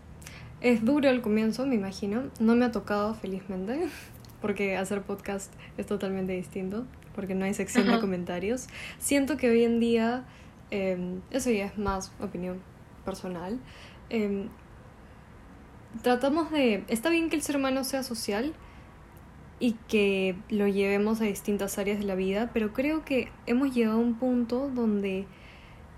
es 0.60 0.84
duro 0.84 1.10
el 1.10 1.22
comienzo, 1.22 1.66
me 1.66 1.76
imagino. 1.76 2.24
No 2.40 2.56
me 2.56 2.66
ha 2.66 2.72
tocado, 2.72 3.14
felizmente, 3.14 3.88
porque 4.42 4.76
hacer 4.78 5.02
podcast 5.04 5.54
es 5.78 5.86
totalmente 5.86 6.34
distinto, 6.34 6.86
porque 7.16 7.34
no 7.34 7.46
hay 7.46 7.54
sección 7.54 7.88
de 7.88 8.00
comentarios. 8.00 8.68
Siento 9.00 9.38
que 9.38 9.50
hoy 9.50 9.64
en 9.64 9.80
día, 9.80 10.26
em, 10.70 11.22
eso 11.32 11.50
ya 11.50 11.66
es 11.66 11.78
más 11.78 12.12
opinión 12.20 12.62
personal, 13.06 13.60
em, 14.10 14.50
tratamos 16.02 16.52
de... 16.52 16.84
Está 16.88 17.10
bien 17.10 17.30
que 17.30 17.36
el 17.36 17.42
ser 17.42 17.58
humano 17.58 17.84
sea 17.84 18.04
social 18.04 18.54
y 19.60 19.74
que 19.88 20.36
lo 20.50 20.68
llevemos 20.68 21.22
a 21.22 21.24
distintas 21.24 21.78
áreas 21.78 22.00
de 22.00 22.06
la 22.06 22.16
vida, 22.16 22.52
pero 22.54 22.74
creo 22.74 23.06
que 23.06 23.32
hemos 23.46 23.74
llegado 23.74 23.98
a 23.98 24.02
un 24.02 24.16
punto 24.16 24.70
donde 24.70 25.26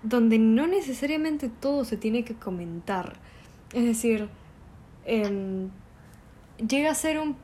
donde 0.02 0.38
no 0.38 0.66
necesariamente 0.66 1.48
todo 1.48 1.84
se 1.84 1.96
tiene 1.96 2.24
que 2.24 2.34
comentar. 2.34 3.14
Es 3.72 3.84
decir, 3.84 4.28
em, 5.04 5.70
llega 6.66 6.90
a 6.90 6.94
ser 6.94 7.18
un, 7.18 7.36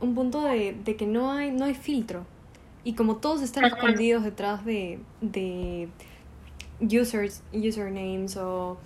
un 0.00 0.14
punto 0.14 0.42
de, 0.42 0.76
de, 0.84 0.96
que 0.96 1.06
no 1.06 1.32
hay, 1.32 1.50
no 1.50 1.66
hay 1.66 1.74
filtro. 1.74 2.24
Y 2.84 2.94
como 2.94 3.16
todos 3.16 3.42
están 3.42 3.64
escondidos 3.64 4.24
detrás 4.24 4.64
de, 4.64 5.00
de 5.20 5.88
users, 6.80 7.42
usernames 7.52 8.36
o 8.36 8.78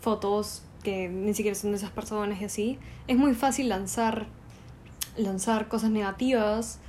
fotos 0.00 0.62
que 0.82 1.08
ni 1.08 1.34
siquiera 1.34 1.54
son 1.54 1.70
de 1.70 1.78
esas 1.78 1.90
personas 1.90 2.40
y 2.40 2.44
así, 2.44 2.78
es 3.06 3.16
muy 3.16 3.34
fácil 3.34 3.68
lanzar, 3.68 4.26
lanzar 5.16 5.68
cosas 5.68 5.90
negativas 5.90 6.80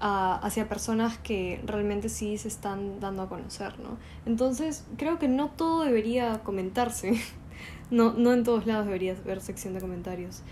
hacia 0.00 0.68
personas 0.68 1.16
que 1.18 1.62
realmente 1.64 2.10
sí 2.10 2.36
se 2.36 2.48
están 2.48 3.00
dando 3.00 3.22
a 3.22 3.28
conocer, 3.28 3.78
¿no? 3.78 3.96
Entonces, 4.26 4.84
creo 4.98 5.18
que 5.18 5.28
no 5.28 5.48
todo 5.48 5.82
debería 5.84 6.40
comentarse. 6.42 7.14
No, 7.90 8.14
no 8.14 8.32
en 8.32 8.44
todos 8.44 8.66
lados 8.66 8.86
debería 8.86 9.12
haber 9.12 9.40
sección 9.40 9.74
de 9.74 9.80
comentarios. 9.80 10.42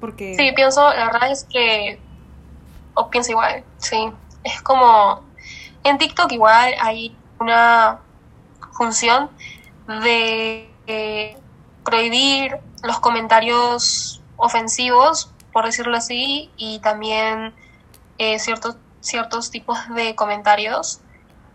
Porque... 0.00 0.34
Sí, 0.34 0.50
pienso, 0.54 0.82
la 0.92 1.06
verdad 1.06 1.30
es 1.30 1.44
que... 1.44 1.98
O 2.94 3.08
pienso 3.10 3.30
igual, 3.30 3.64
sí. 3.78 4.12
Es 4.44 4.62
como... 4.62 5.22
En 5.84 5.98
TikTok 5.98 6.30
igual 6.32 6.74
hay 6.80 7.16
una 7.40 7.98
función 8.72 9.30
de 9.86 10.70
eh, 10.86 11.36
prohibir 11.84 12.58
los 12.84 13.00
comentarios 13.00 14.22
ofensivos, 14.36 15.32
por 15.52 15.64
decirlo 15.64 15.96
así, 15.96 16.50
y 16.56 16.78
también 16.80 17.54
eh, 18.18 18.38
ciertos, 18.38 18.76
ciertos 19.00 19.50
tipos 19.50 19.78
de 19.94 20.14
comentarios, 20.14 21.00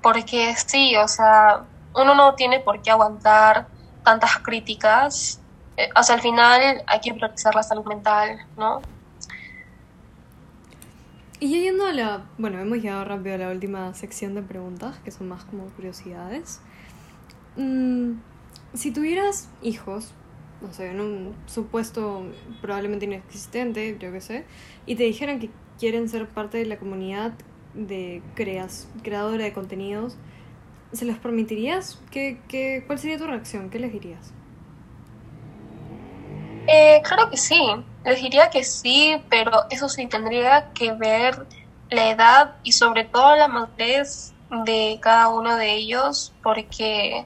porque 0.01 0.55
sí, 0.55 0.95
o 0.97 1.07
sea, 1.07 1.63
uno 1.95 2.15
no 2.15 2.35
tiene 2.35 2.59
por 2.59 2.81
qué 2.81 2.91
aguantar 2.91 3.67
tantas 4.03 4.37
críticas. 4.39 5.41
Eh, 5.75 5.89
o 5.95 6.03
sea, 6.03 6.15
al 6.15 6.21
final 6.21 6.83
hay 6.87 6.99
que 6.99 7.13
priorizar 7.13 7.55
la 7.55 7.63
salud 7.63 7.85
mental, 7.85 8.39
¿no? 8.55 8.81
Y 11.39 11.49
yendo 11.49 11.85
a 11.85 11.93
la. 11.93 12.25
Bueno, 12.39 12.59
hemos 12.59 12.79
llegado 12.79 13.05
rápido 13.05 13.35
a 13.35 13.37
la 13.37 13.49
última 13.51 13.93
sección 13.93 14.33
de 14.33 14.41
preguntas, 14.41 14.97
que 15.05 15.11
son 15.11 15.27
más 15.27 15.43
como 15.45 15.65
curiosidades. 15.67 16.61
Mm, 17.57 18.13
si 18.73 18.91
tuvieras 18.91 19.47
hijos, 19.61 20.13
no 20.61 20.73
sé, 20.73 20.89
en 20.89 20.99
un 20.99 21.35
supuesto 21.45 22.23
probablemente 22.61 23.05
inexistente, 23.05 23.97
yo 23.99 24.11
qué 24.11 24.21
sé, 24.21 24.45
y 24.87 24.95
te 24.95 25.03
dijeran 25.03 25.39
que 25.39 25.51
quieren 25.79 26.09
ser 26.09 26.27
parte 26.27 26.57
de 26.57 26.65
la 26.65 26.77
comunidad 26.77 27.33
de 27.75 28.23
creas, 28.33 28.89
creadora 29.03 29.43
de 29.43 29.53
contenidos, 29.53 30.17
¿se 30.91 31.05
les 31.05 31.17
permitirías? 31.17 32.01
¿Qué, 32.09 32.39
qué, 32.47 32.83
¿Cuál 32.87 32.97
sería 32.97 33.17
tu 33.19 33.27
reacción? 33.27 33.69
¿Qué 33.69 33.77
les 33.77 33.93
dirías? 33.93 34.33
Eh, 36.67 37.01
claro 37.03 37.29
que 37.29 37.37
sí, 37.37 37.61
les 38.07 38.21
diría 38.21 38.49
que 38.49 38.63
sí, 38.63 39.21
pero 39.29 39.65
eso 39.69 39.89
sí 39.89 40.07
tendría 40.07 40.71
que 40.73 40.93
ver 40.93 41.45
la 41.89 42.09
edad 42.09 42.55
y 42.63 42.71
sobre 42.71 43.03
todo 43.03 43.35
la 43.35 43.49
madurez 43.49 44.33
de 44.49 44.97
cada 45.01 45.27
uno 45.27 45.57
de 45.57 45.73
ellos, 45.73 46.33
porque 46.41 47.25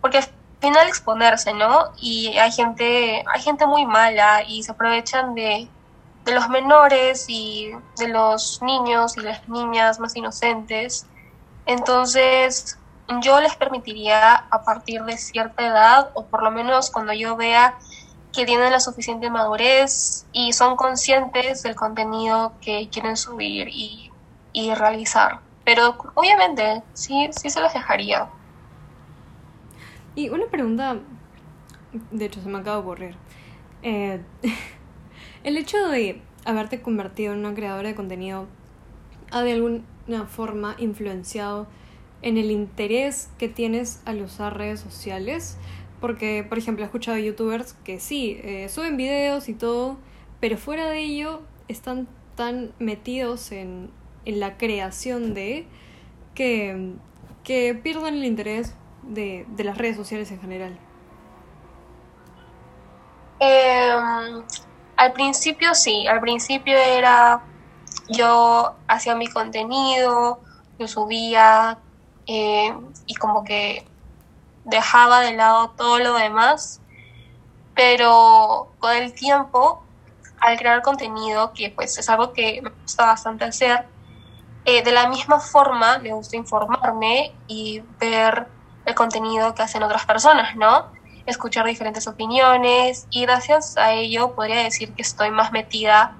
porque 0.00 0.18
al 0.18 0.24
final 0.60 0.88
exponerse, 0.88 1.52
¿no? 1.52 1.92
Y 2.00 2.28
hay 2.38 2.50
gente, 2.50 3.22
hay 3.30 3.42
gente 3.42 3.66
muy 3.66 3.84
mala 3.84 4.42
y 4.42 4.62
se 4.62 4.72
aprovechan 4.72 5.34
de, 5.34 5.68
de 6.24 6.32
los 6.32 6.48
menores 6.48 7.26
y 7.28 7.72
de 7.98 8.08
los 8.08 8.62
niños 8.62 9.18
y 9.18 9.20
las 9.20 9.46
niñas 9.50 10.00
más 10.00 10.16
inocentes. 10.16 11.06
Entonces, 11.66 12.78
yo 13.20 13.40
les 13.40 13.54
permitiría 13.56 14.34
a 14.50 14.62
partir 14.62 15.02
de 15.04 15.18
cierta 15.18 15.66
edad, 15.66 16.10
o 16.14 16.24
por 16.24 16.42
lo 16.42 16.50
menos 16.50 16.90
cuando 16.90 17.12
yo 17.12 17.36
vea 17.36 17.76
que 18.36 18.44
tienen 18.44 18.70
la 18.70 18.80
suficiente 18.80 19.30
madurez 19.30 20.26
y 20.32 20.52
son 20.52 20.76
conscientes 20.76 21.62
del 21.62 21.74
contenido 21.74 22.52
que 22.60 22.88
quieren 22.90 23.16
subir 23.16 23.68
y, 23.68 24.10
y 24.52 24.74
realizar. 24.74 25.40
Pero 25.64 25.96
obviamente, 26.14 26.82
sí, 26.92 27.28
sí 27.32 27.50
se 27.50 27.60
los 27.60 27.72
dejaría. 27.72 28.28
Y 30.14 30.28
una 30.28 30.46
pregunta, 30.46 30.98
de 32.10 32.24
hecho 32.26 32.40
se 32.40 32.48
me 32.48 32.58
acaba 32.58 32.76
de 32.76 32.82
ocurrir. 32.82 33.16
Eh, 33.82 34.22
El 35.44 35.56
hecho 35.56 35.88
de 35.88 36.20
haberte 36.44 36.82
convertido 36.82 37.32
en 37.32 37.40
una 37.40 37.54
creadora 37.54 37.88
de 37.88 37.94
contenido 37.94 38.46
ha 39.30 39.42
de 39.42 39.52
alguna 39.52 40.26
forma 40.28 40.74
influenciado 40.78 41.66
en 42.22 42.38
el 42.38 42.50
interés 42.50 43.28
que 43.38 43.48
tienes 43.48 44.00
al 44.04 44.22
usar 44.22 44.56
redes 44.56 44.80
sociales. 44.80 45.56
Porque, 46.00 46.44
por 46.48 46.58
ejemplo, 46.58 46.84
he 46.84 46.86
escuchado 46.86 47.16
youtubers 47.18 47.72
que 47.72 48.00
sí, 48.00 48.40
eh, 48.42 48.68
suben 48.68 48.96
videos 48.96 49.48
y 49.48 49.54
todo, 49.54 49.96
pero 50.40 50.58
fuera 50.58 50.86
de 50.88 51.00
ello 51.00 51.42
están 51.68 52.06
tan 52.34 52.72
metidos 52.78 53.50
en, 53.52 53.90
en 54.24 54.40
la 54.40 54.58
creación 54.58 55.32
de 55.32 55.66
que, 56.34 56.92
que 57.44 57.74
pierden 57.74 58.14
el 58.14 58.24
interés 58.24 58.74
de, 59.02 59.46
de 59.48 59.64
las 59.64 59.78
redes 59.78 59.96
sociales 59.96 60.30
en 60.30 60.40
general. 60.40 60.78
Eh, 63.40 63.92
al 64.96 65.12
principio 65.12 65.74
sí, 65.74 66.06
al 66.06 66.20
principio 66.20 66.76
era 66.76 67.42
yo 68.08 68.76
hacía 68.86 69.14
mi 69.14 69.28
contenido, 69.28 70.40
lo 70.78 70.88
subía 70.88 71.78
eh, 72.26 72.74
y 73.06 73.14
como 73.14 73.44
que 73.44 73.84
dejaba 74.66 75.20
de 75.20 75.32
lado 75.32 75.70
todo 75.70 75.98
lo 75.98 76.14
demás, 76.14 76.82
pero 77.74 78.68
con 78.78 78.94
el 78.94 79.14
tiempo, 79.14 79.82
al 80.40 80.58
crear 80.58 80.82
contenido, 80.82 81.52
que 81.54 81.70
pues 81.70 81.96
es 81.98 82.08
algo 82.10 82.32
que 82.34 82.60
me 82.62 82.70
gusta 82.70 83.06
bastante 83.06 83.44
hacer, 83.44 83.86
eh, 84.66 84.82
de 84.82 84.92
la 84.92 85.08
misma 85.08 85.40
forma 85.40 85.98
me 85.98 86.12
gusta 86.12 86.36
informarme 86.36 87.32
y 87.46 87.82
ver 87.98 88.48
el 88.84 88.94
contenido 88.94 89.54
que 89.54 89.62
hacen 89.62 89.82
otras 89.82 90.04
personas, 90.04 90.54
¿no? 90.56 90.94
escuchar 91.26 91.66
diferentes 91.66 92.06
opiniones 92.06 93.06
y 93.10 93.22
gracias 93.22 93.76
a 93.76 93.92
ello 93.92 94.34
podría 94.34 94.62
decir 94.62 94.94
que 94.94 95.02
estoy 95.02 95.30
más 95.30 95.52
metida 95.52 96.16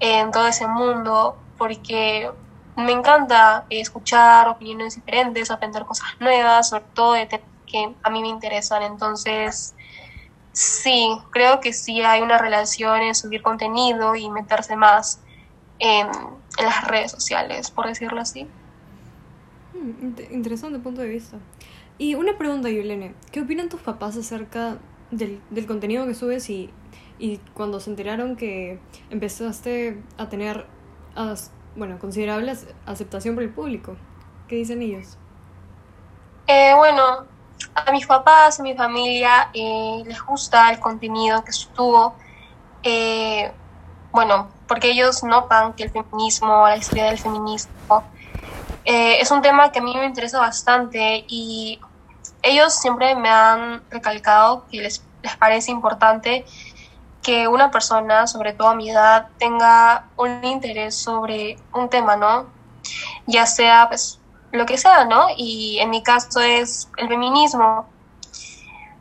en 0.00 0.30
todo 0.30 0.48
ese 0.48 0.66
mundo 0.66 1.36
porque 1.58 2.30
me 2.74 2.92
encanta 2.92 3.64
escuchar 3.70 4.48
opiniones 4.48 4.96
diferentes, 4.96 5.50
aprender 5.50 5.84
cosas 5.84 6.08
nuevas, 6.20 6.70
sobre 6.70 6.84
todo 6.94 7.12
de 7.12 7.26
que 7.66 7.94
a 8.02 8.10
mí 8.10 8.20
me 8.22 8.28
interesan. 8.28 8.82
Entonces, 8.82 9.74
sí, 10.52 11.08
creo 11.30 11.60
que 11.60 11.72
sí 11.72 12.00
hay 12.02 12.22
una 12.22 12.38
relación 12.38 13.02
en 13.02 13.14
subir 13.14 13.42
contenido 13.42 14.16
y 14.16 14.30
meterse 14.30 14.76
más 14.76 15.20
en, 15.78 16.06
en 16.06 16.64
las 16.64 16.86
redes 16.88 17.10
sociales, 17.10 17.70
por 17.70 17.86
decirlo 17.86 18.20
así. 18.20 18.46
Hmm, 19.74 20.14
interesante 20.30 20.78
punto 20.78 21.02
de 21.02 21.08
vista. 21.08 21.36
Y 21.98 22.14
una 22.14 22.36
pregunta, 22.36 22.68
Yulene, 22.70 23.14
¿qué 23.32 23.40
opinan 23.40 23.68
tus 23.68 23.80
papás 23.80 24.16
acerca 24.16 24.78
del, 25.10 25.40
del 25.50 25.66
contenido 25.66 26.06
que 26.06 26.14
subes 26.14 26.48
y, 26.50 26.70
y, 27.18 27.38
cuando 27.54 27.80
se 27.80 27.90
enteraron 27.90 28.36
que 28.36 28.78
empezaste 29.10 30.02
a 30.18 30.28
tener, 30.28 30.66
bueno, 31.74 31.98
considerable 31.98 32.52
aceptación 32.84 33.34
por 33.34 33.44
el 33.44 33.50
público? 33.50 33.96
¿Qué 34.48 34.56
dicen 34.56 34.82
ellos? 34.82 35.16
Eh, 36.46 36.72
bueno, 36.76 37.26
a 37.74 37.92
mis 37.92 38.06
papás, 38.06 38.60
a 38.60 38.62
mi 38.62 38.74
familia, 38.74 39.50
les 39.52 40.22
gusta 40.22 40.70
el 40.70 40.78
contenido 40.78 41.44
que 41.44 41.52
subo. 41.52 42.14
Eh, 42.82 43.52
bueno, 44.12 44.48
porque 44.66 44.90
ellos 44.90 45.22
notan 45.24 45.74
que 45.74 45.84
el 45.84 45.90
feminismo, 45.90 46.66
la 46.66 46.76
historia 46.76 47.06
del 47.06 47.18
feminismo, 47.18 48.04
eh, 48.84 49.20
es 49.20 49.30
un 49.30 49.42
tema 49.42 49.72
que 49.72 49.80
a 49.80 49.82
mí 49.82 49.94
me 49.96 50.06
interesa 50.06 50.38
bastante 50.38 51.24
y 51.28 51.80
ellos 52.42 52.74
siempre 52.74 53.14
me 53.16 53.28
han 53.28 53.82
recalcado 53.90 54.66
que 54.70 54.80
les, 54.80 55.04
les 55.22 55.36
parece 55.36 55.70
importante 55.70 56.44
que 57.22 57.48
una 57.48 57.72
persona, 57.72 58.28
sobre 58.28 58.52
todo 58.52 58.68
a 58.68 58.74
mi 58.76 58.88
edad, 58.88 59.28
tenga 59.38 60.06
un 60.16 60.44
interés 60.44 60.94
sobre 60.94 61.58
un 61.74 61.88
tema, 61.88 62.14
¿no? 62.14 62.46
Ya 63.26 63.46
sea, 63.46 63.88
pues, 63.88 64.20
lo 64.56 64.66
que 64.66 64.78
sea, 64.78 65.04
¿no? 65.04 65.26
Y 65.36 65.78
en 65.80 65.90
mi 65.90 66.02
caso 66.02 66.40
es 66.40 66.90
el 66.96 67.08
feminismo. 67.08 67.86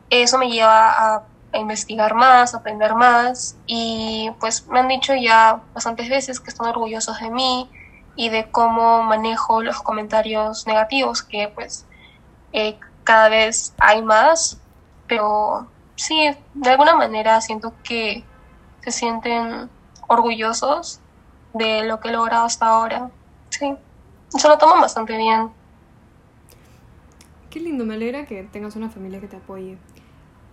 Eso 0.10 0.38
me 0.38 0.50
lleva 0.50 1.15
a, 1.15 1.24
investigar 1.54 2.15
más, 2.15 2.54
a 2.54 2.58
aprender 2.58 2.96
más 2.96 3.56
y 3.65 4.30
pues 4.41 4.68
me 4.68 4.80
han 4.82 4.89
dicho 4.89 5.15
ya 5.15 5.62
bastantes 5.74 6.10
veces 6.10 6.41
que 6.41 6.50
están 6.50 6.68
orgullosos 6.68 7.18
de 7.22 7.30
mí 7.30 7.70
y 8.18 8.28
de 8.28 8.52
cómo 8.52 9.04
manejo 9.04 9.63
los 9.63 9.82
comentarios 9.82 10.68
negativos, 10.68 11.24
que 11.24 11.48
pues 11.48 11.86
eh, 12.52 12.78
cada 13.06 13.30
vez 13.30 13.74
hay 13.80 14.02
más, 14.02 14.60
pero 15.08 15.68
sí, 15.96 16.36
de 16.56 16.70
alguna 16.70 16.94
manera 16.96 17.39
siento 17.39 17.74
que 17.84 18.26
se 18.84 18.91
sienten 18.91 19.70
orgullosos 20.08 21.00
de 21.54 21.84
lo 21.84 22.02
que 22.02 22.10
he 22.10 22.12
logrado 22.12 22.46
hasta 22.46 22.68
ahora. 22.68 23.10
Sí, 23.50 23.78
se 24.39 24.48
lo 24.48 24.58
toman 24.58 24.82
bastante 24.82 25.17
bien. 25.17 25.50
Qué 27.50 27.60
lindo, 27.60 27.86
me 27.86 27.93
alegra 27.93 28.26
que 28.26 28.43
tengas 28.43 28.76
una 28.76 28.89
familia 28.89 29.19
que 29.19 29.28
te 29.28 29.38
apoye, 29.38 29.78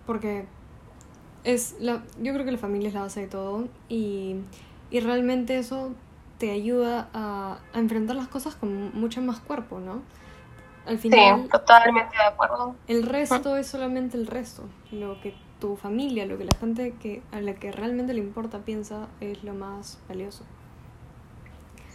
porque 0.05 0.45
es 1.43 1.75
la, 1.79 2.03
yo 2.21 2.33
creo 2.33 2.45
que 2.45 2.51
la 2.51 2.57
familia 2.57 2.87
es 2.87 2.93
la 2.93 3.01
base 3.01 3.21
de 3.21 3.27
todo 3.27 3.67
y, 3.89 4.37
y 4.89 4.99
realmente 5.01 5.57
eso 5.57 5.91
te 6.37 6.51
ayuda 6.51 7.09
a, 7.13 7.57
a, 7.73 7.79
enfrentar 7.79 8.15
las 8.15 8.27
cosas 8.27 8.55
con 8.55 8.97
mucho 8.97 9.21
más 9.21 9.39
cuerpo, 9.39 9.79
¿no? 9.79 10.01
Al 10.85 10.97
final, 10.97 11.43
sí, 11.43 11.49
totalmente 11.49 12.15
de 12.17 12.23
acuerdo. 12.23 12.75
El 12.87 13.03
resto 13.03 13.55
es 13.55 13.67
solamente 13.67 14.17
el 14.17 14.27
resto. 14.27 14.63
Lo 14.91 15.19
que 15.21 15.33
tu 15.59 15.77
familia, 15.77 16.25
lo 16.25 16.37
que 16.37 16.43
la 16.43 16.57
gente 16.59 16.93
que, 16.99 17.23
a 17.31 17.39
la 17.39 17.53
que 17.53 17.71
realmente 17.71 18.13
le 18.13 18.19
importa 18.19 18.59
piensa 18.59 19.07
es 19.21 19.43
lo 19.45 19.53
más 19.53 19.97
valioso. 20.09 20.43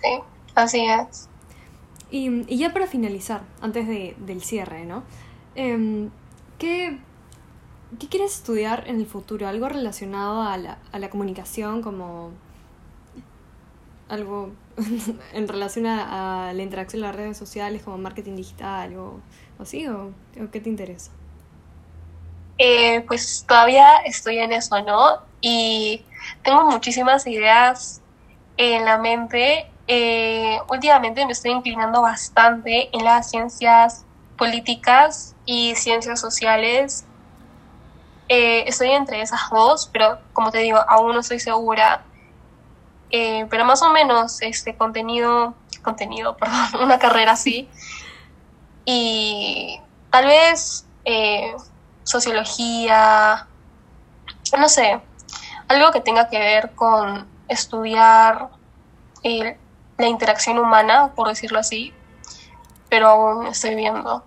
Sí, 0.02 0.20
así 0.54 0.86
es. 0.86 1.28
Y, 2.10 2.52
y 2.52 2.58
ya 2.58 2.72
para 2.72 2.86
finalizar, 2.86 3.42
antes 3.60 3.86
de, 3.86 4.16
del 4.18 4.42
cierre, 4.42 4.84
¿no? 4.84 5.02
Eh, 5.54 6.08
¿qué, 6.58 6.98
¿Qué 7.98 8.08
quieres 8.08 8.34
estudiar 8.34 8.84
en 8.86 8.96
el 8.96 9.06
futuro? 9.06 9.48
¿Algo 9.48 9.68
relacionado 9.68 10.42
a 10.42 10.56
la, 10.58 10.78
a 10.92 10.98
la 10.98 11.08
comunicación 11.08 11.82
como 11.82 12.32
algo 14.08 14.52
en 15.32 15.48
relación 15.48 15.86
a, 15.86 16.52
la 16.52 16.62
interacción 16.62 17.02
en 17.02 17.06
las 17.06 17.16
redes 17.16 17.36
sociales 17.36 17.82
como 17.82 17.96
marketing 17.98 18.36
digital 18.36 18.96
o, 18.96 19.20
así 19.58 19.86
o, 19.86 20.12
qué 20.52 20.60
te 20.60 20.68
interesa? 20.68 21.10
Eh, 22.58 23.02
pues 23.06 23.44
todavía 23.46 23.98
estoy 24.04 24.38
en 24.38 24.52
eso, 24.52 24.82
¿no? 24.82 25.22
Y 25.40 26.04
tengo 26.42 26.64
muchísimas 26.70 27.26
ideas 27.26 28.02
en 28.56 28.84
la 28.84 28.98
mente. 28.98 29.66
Eh, 29.90 30.58
últimamente 30.68 31.24
me 31.24 31.32
estoy 31.32 31.52
inclinando 31.52 32.02
bastante 32.02 32.94
en 32.96 33.04
las 33.04 33.30
ciencias 33.30 34.04
políticas 34.36 35.34
y 35.46 35.74
ciencias 35.74 36.20
sociales. 36.20 37.06
Eh, 38.28 38.64
estoy 38.66 38.90
entre 38.90 39.22
esas 39.22 39.40
dos, 39.50 39.88
pero 39.90 40.18
como 40.34 40.50
te 40.50 40.58
digo, 40.58 40.78
aún 40.88 41.14
no 41.14 41.20
estoy 41.20 41.40
segura 41.40 42.04
eh, 43.10 43.46
pero 43.48 43.64
más 43.64 43.80
o 43.80 43.90
menos 43.90 44.42
este 44.42 44.76
contenido, 44.76 45.54
contenido, 45.82 46.36
perdón, 46.38 46.82
una 46.82 46.98
carrera 46.98 47.32
así. 47.32 47.68
Y 48.84 49.80
tal 50.10 50.26
vez 50.26 50.84
sociología, 52.02 53.46
no 54.58 54.68
sé, 54.68 55.00
algo 55.68 55.90
que 55.90 56.00
tenga 56.00 56.28
que 56.28 56.38
ver 56.38 56.74
con 56.74 57.26
estudiar 57.48 58.50
eh, 59.22 59.58
la 59.98 60.08
interacción 60.08 60.58
humana, 60.58 61.12
por 61.14 61.28
decirlo 61.28 61.58
así, 61.58 61.92
pero 62.88 63.08
aún 63.08 63.46
estoy 63.46 63.74
viendo. 63.74 64.24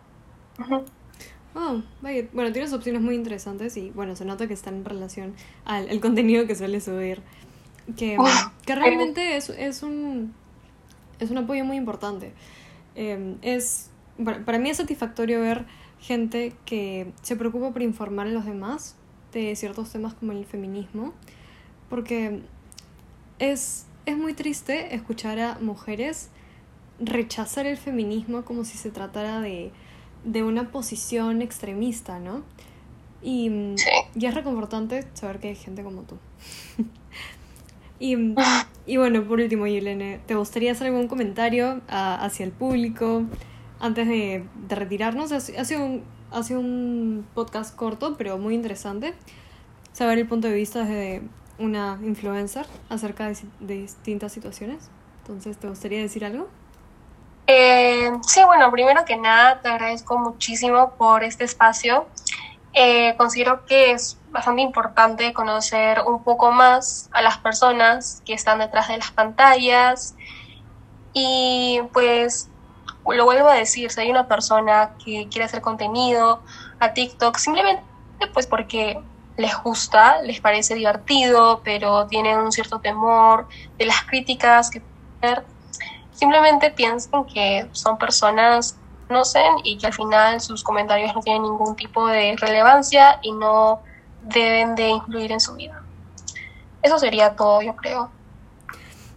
Oh, 1.53 1.81
Bueno, 2.01 2.51
tienes 2.51 2.71
opciones 2.73 3.01
muy 3.01 3.15
interesantes 3.15 3.75
y 3.77 3.89
bueno, 3.91 4.15
se 4.15 4.25
nota 4.25 4.47
que 4.47 4.53
están 4.53 4.75
en 4.75 4.85
relación 4.85 5.33
al 5.65 5.89
el 5.89 5.99
contenido 5.99 6.45
que 6.47 6.55
suele 6.55 6.79
subir. 6.79 7.21
Que, 7.97 8.17
que 8.65 8.75
realmente 8.75 9.35
es, 9.35 9.49
es, 9.49 9.83
un, 9.83 10.33
es 11.19 11.31
un 11.31 11.39
apoyo 11.39 11.65
muy 11.65 11.77
importante. 11.77 12.31
Em, 12.95 13.37
es, 13.41 13.89
para, 14.23 14.59
mí 14.59 14.69
es 14.69 14.77
satisfactorio 14.77 15.41
ver 15.41 15.65
gente 15.99 16.53
que 16.65 17.11
se 17.21 17.35
preocupa 17.35 17.71
por 17.71 17.81
informar 17.81 18.27
a 18.27 18.29
los 18.29 18.45
demás 18.45 18.95
de 19.33 19.55
ciertos 19.55 19.91
temas 19.91 20.13
como 20.13 20.31
el 20.31 20.45
feminismo, 20.45 21.13
porque 21.89 22.41
es, 23.39 23.85
es 24.05 24.17
muy 24.17 24.33
triste 24.33 24.95
escuchar 24.95 25.39
a 25.39 25.59
mujeres 25.59 26.29
rechazar 26.99 27.65
el 27.65 27.77
feminismo 27.77 28.43
como 28.43 28.63
si 28.63 28.77
se 28.77 28.91
tratara 28.91 29.41
de, 29.41 29.71
de 30.23 30.43
una 30.43 30.71
posición 30.71 31.41
extremista, 31.41 32.19
¿no? 32.19 32.43
Y, 33.23 33.75
y 34.15 34.25
es 34.25 34.33
reconfortante 34.33 35.05
saber 35.13 35.39
que 35.39 35.49
hay 35.49 35.55
gente 35.55 35.83
como 35.83 36.03
tú. 36.03 36.17
Y, 38.01 38.17
y 38.87 38.97
bueno, 38.97 39.23
por 39.27 39.39
último, 39.39 39.67
Yelene, 39.67 40.19
¿te 40.25 40.33
gustaría 40.33 40.71
hacer 40.71 40.87
algún 40.87 41.07
comentario 41.07 41.81
hacia 41.87 42.43
el 42.43 42.51
público 42.51 43.25
antes 43.79 44.07
de, 44.07 44.43
de 44.67 44.75
retirarnos? 44.75 45.31
Ha, 45.31 45.39
sido 45.39 45.85
un, 45.85 46.03
ha 46.31 46.41
sido 46.41 46.61
un 46.61 47.27
podcast 47.35 47.75
corto, 47.75 48.17
pero 48.17 48.39
muy 48.39 48.55
interesante. 48.55 49.13
Saber 49.93 50.17
el 50.17 50.27
punto 50.27 50.47
de 50.47 50.55
vista 50.55 50.79
desde 50.79 51.21
una 51.61 51.99
influencer 52.03 52.65
acerca 52.89 53.27
de, 53.27 53.37
distintas 53.59 54.31
situaciones. 54.31 54.89
Entonces, 55.21 55.57
¿te 55.57 55.67
gustaría 55.67 55.99
decir 55.99 56.25
algo? 56.25 56.47
Eh, 57.47 58.11
sí, 58.27 58.41
bueno, 58.45 58.71
primero 58.71 59.03
que 59.05 59.17
nada, 59.17 59.61
te 59.61 59.69
agradezco 59.69 60.17
muchísimo 60.17 60.91
por 60.91 61.23
este 61.23 61.43
espacio. 61.43 62.07
Eh, 62.73 63.15
considero 63.17 63.65
que 63.65 63.91
es 63.91 64.17
bastante 64.29 64.61
importante 64.61 65.33
conocer 65.33 66.01
un 66.05 66.23
poco 66.23 66.51
más 66.51 67.09
a 67.11 67.21
las 67.21 67.37
personas 67.37 68.21
que 68.25 68.33
están 68.33 68.59
detrás 68.59 68.87
de 68.87 68.97
las 68.97 69.11
pantallas 69.11 70.15
y 71.13 71.81
pues 71.91 72.49
lo 73.05 73.25
vuelvo 73.25 73.49
a 73.49 73.55
decir, 73.55 73.91
si 73.91 73.99
hay 73.99 74.09
una 74.09 74.27
persona 74.27 74.91
que 75.03 75.27
quiere 75.29 75.45
hacer 75.45 75.59
contenido 75.61 76.41
a 76.79 76.93
TikTok 76.93 77.37
simplemente 77.37 77.83
pues 78.33 78.47
porque 78.47 79.01
les 79.37 79.55
gusta, 79.63 80.21
les 80.21 80.39
parece 80.39 80.75
divertido, 80.75 81.61
pero 81.63 82.07
tienen 82.07 82.37
un 82.39 82.51
cierto 82.51 82.79
temor 82.79 83.47
de 83.77 83.85
las 83.85 84.03
críticas 84.03 84.69
que 84.69 84.81
simplemente 86.13 86.71
piensen 86.71 87.25
que 87.25 87.67
son 87.71 87.97
personas 87.97 88.77
conocen 89.07 89.55
y 89.63 89.77
que 89.77 89.87
al 89.87 89.93
final 89.93 90.39
sus 90.39 90.63
comentarios 90.63 91.13
no 91.13 91.21
tienen 91.21 91.43
ningún 91.43 91.75
tipo 91.75 92.07
de 92.07 92.35
relevancia 92.37 93.19
y 93.21 93.33
no 93.33 93.81
deben 94.23 94.75
de 94.75 94.89
incluir 94.89 95.31
en 95.31 95.39
su 95.39 95.55
vida. 95.55 95.83
Eso 96.81 96.97
sería 96.97 97.35
todo, 97.35 97.61
yo 97.61 97.75
creo. 97.75 98.09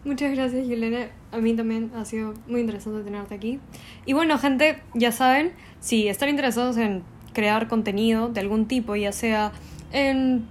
Muchas 0.05 0.33
gracias, 0.33 0.66
Yelena. 0.66 1.09
A 1.33 1.38
mí 1.38 1.55
también 1.55 1.92
ha 1.96 2.05
sido 2.05 2.35
muy 2.46 2.61
interesante 2.61 3.03
tenerte 3.05 3.35
aquí. 3.35 3.61
Y 4.05 4.12
bueno, 4.12 4.37
gente, 4.38 4.83
ya 4.94 5.12
saben, 5.12 5.55
si 5.81 6.09
están 6.09 6.29
interesados 6.29 6.77
en 6.77 7.05
crear 7.33 7.68
contenido 7.68 8.29
de 8.29 8.40
algún 8.40 8.66
tipo, 8.66 8.96
ya 8.96 9.12
sea 9.12 9.53
en, 9.94 10.44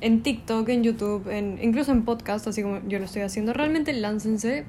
en 0.00 0.22
TikTok, 0.22 0.68
en 0.68 0.82
YouTube, 0.82 1.28
en, 1.28 1.60
incluso 1.62 1.92
en 1.92 2.04
podcast, 2.04 2.48
así 2.48 2.62
como 2.62 2.80
yo 2.88 2.98
lo 2.98 3.04
estoy 3.04 3.22
haciendo, 3.22 3.52
realmente 3.52 3.92
láncense 3.92 4.66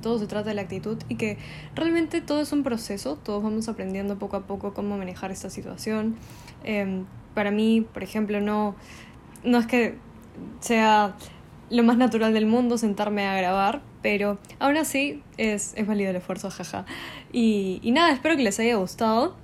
todo 0.00 0.18
se 0.18 0.26
trata 0.26 0.50
de 0.50 0.54
la 0.54 0.62
actitud 0.62 0.98
y 1.08 1.16
que 1.16 1.38
realmente 1.74 2.20
todo 2.20 2.40
es 2.40 2.52
un 2.52 2.62
proceso, 2.62 3.16
todos 3.16 3.42
vamos 3.42 3.68
aprendiendo 3.68 4.18
poco 4.18 4.36
a 4.36 4.46
poco 4.46 4.72
cómo 4.74 4.96
manejar 4.96 5.32
esta 5.32 5.50
situación. 5.50 6.16
Em, 6.64 7.04
para 7.34 7.50
mí, 7.50 7.86
por 7.92 8.02
ejemplo, 8.02 8.40
no, 8.40 8.76
no 9.44 9.58
es 9.58 9.66
que 9.66 9.96
sea 10.60 11.16
lo 11.68 11.82
más 11.82 11.96
natural 11.96 12.32
del 12.32 12.46
mundo 12.46 12.78
sentarme 12.78 13.26
a 13.26 13.36
grabar, 13.36 13.82
pero 14.02 14.38
aún 14.60 14.76
así 14.76 15.22
es, 15.36 15.74
es 15.76 15.86
válido 15.86 16.10
el 16.10 16.16
esfuerzo, 16.16 16.48
jaja. 16.50 16.86
Y, 17.32 17.80
y 17.82 17.90
nada, 17.90 18.12
espero 18.12 18.36
que 18.36 18.44
les 18.44 18.60
haya 18.60 18.76
gustado, 18.76 19.34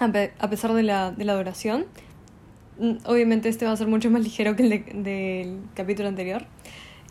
a, 0.00 0.48
pesar 0.48 0.72
de 0.72 0.82
la, 0.82 1.10
de 1.10 1.24
la 1.24 1.34
duración. 1.34 1.84
Mm, 2.78 2.98
obviamente 3.04 3.48
este 3.48 3.66
va 3.66 3.72
a 3.72 3.76
ser 3.76 3.88
mucho 3.88 4.10
más 4.10 4.22
ligero 4.24 4.56
que 4.56 4.62
el 4.62 5.02
del 5.02 5.60
capítulo 5.74 6.08
anterior. 6.08 6.46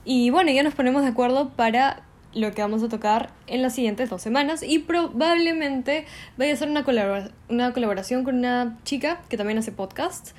Y 0.06 0.30
bueno, 0.30 0.51
ya 0.51 0.63
nos 0.63 0.73
ponemos 0.73 1.01
de 1.01 1.10
acuerdo 1.10 1.49
para 1.49 2.03
lo 2.34 2.51
que 2.51 2.62
vamos 2.62 2.84
a 2.84 2.89
tocar 2.89 3.32
en 3.47 3.62
las 3.62 3.73
siguientes 3.75 4.10
dos 4.10 4.21
semanas 4.21 4.63
y 4.63 4.80
probablemente 4.80 6.06
vaya 6.38 6.53
a 6.53 6.56
ser 6.56 6.69
una, 6.69 6.84
colaboración 6.84 8.23
con 8.23 8.36
una 8.36 8.77
chica 8.84 9.21
que 9.27 9.38
también 9.38 9.58
hace 9.58 9.71
podcast. 9.71 10.32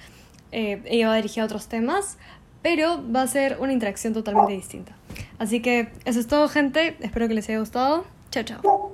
Eh, 0.52 0.80
ella 0.86 1.08
va 1.08 1.14
a 1.14 1.16
dirigir 1.16 1.42
a 1.42 1.46
otros 1.46 1.68
temas, 1.68 2.18
pero 2.62 3.02
va 3.12 3.22
a 3.22 3.26
ser 3.26 3.58
una 3.60 3.72
interacción 3.72 4.14
totalmente 4.14 4.52
distinta. 4.52 4.92
Así 5.38 5.60
que 5.60 5.88
eso 6.04 6.20
es 6.20 6.26
todo 6.26 6.48
gente, 6.48 6.96
espero 7.00 7.28
que 7.28 7.34
les 7.34 7.48
haya 7.48 7.58
gustado. 7.58 8.04
Chao, 8.30 8.44
chao. 8.44 8.88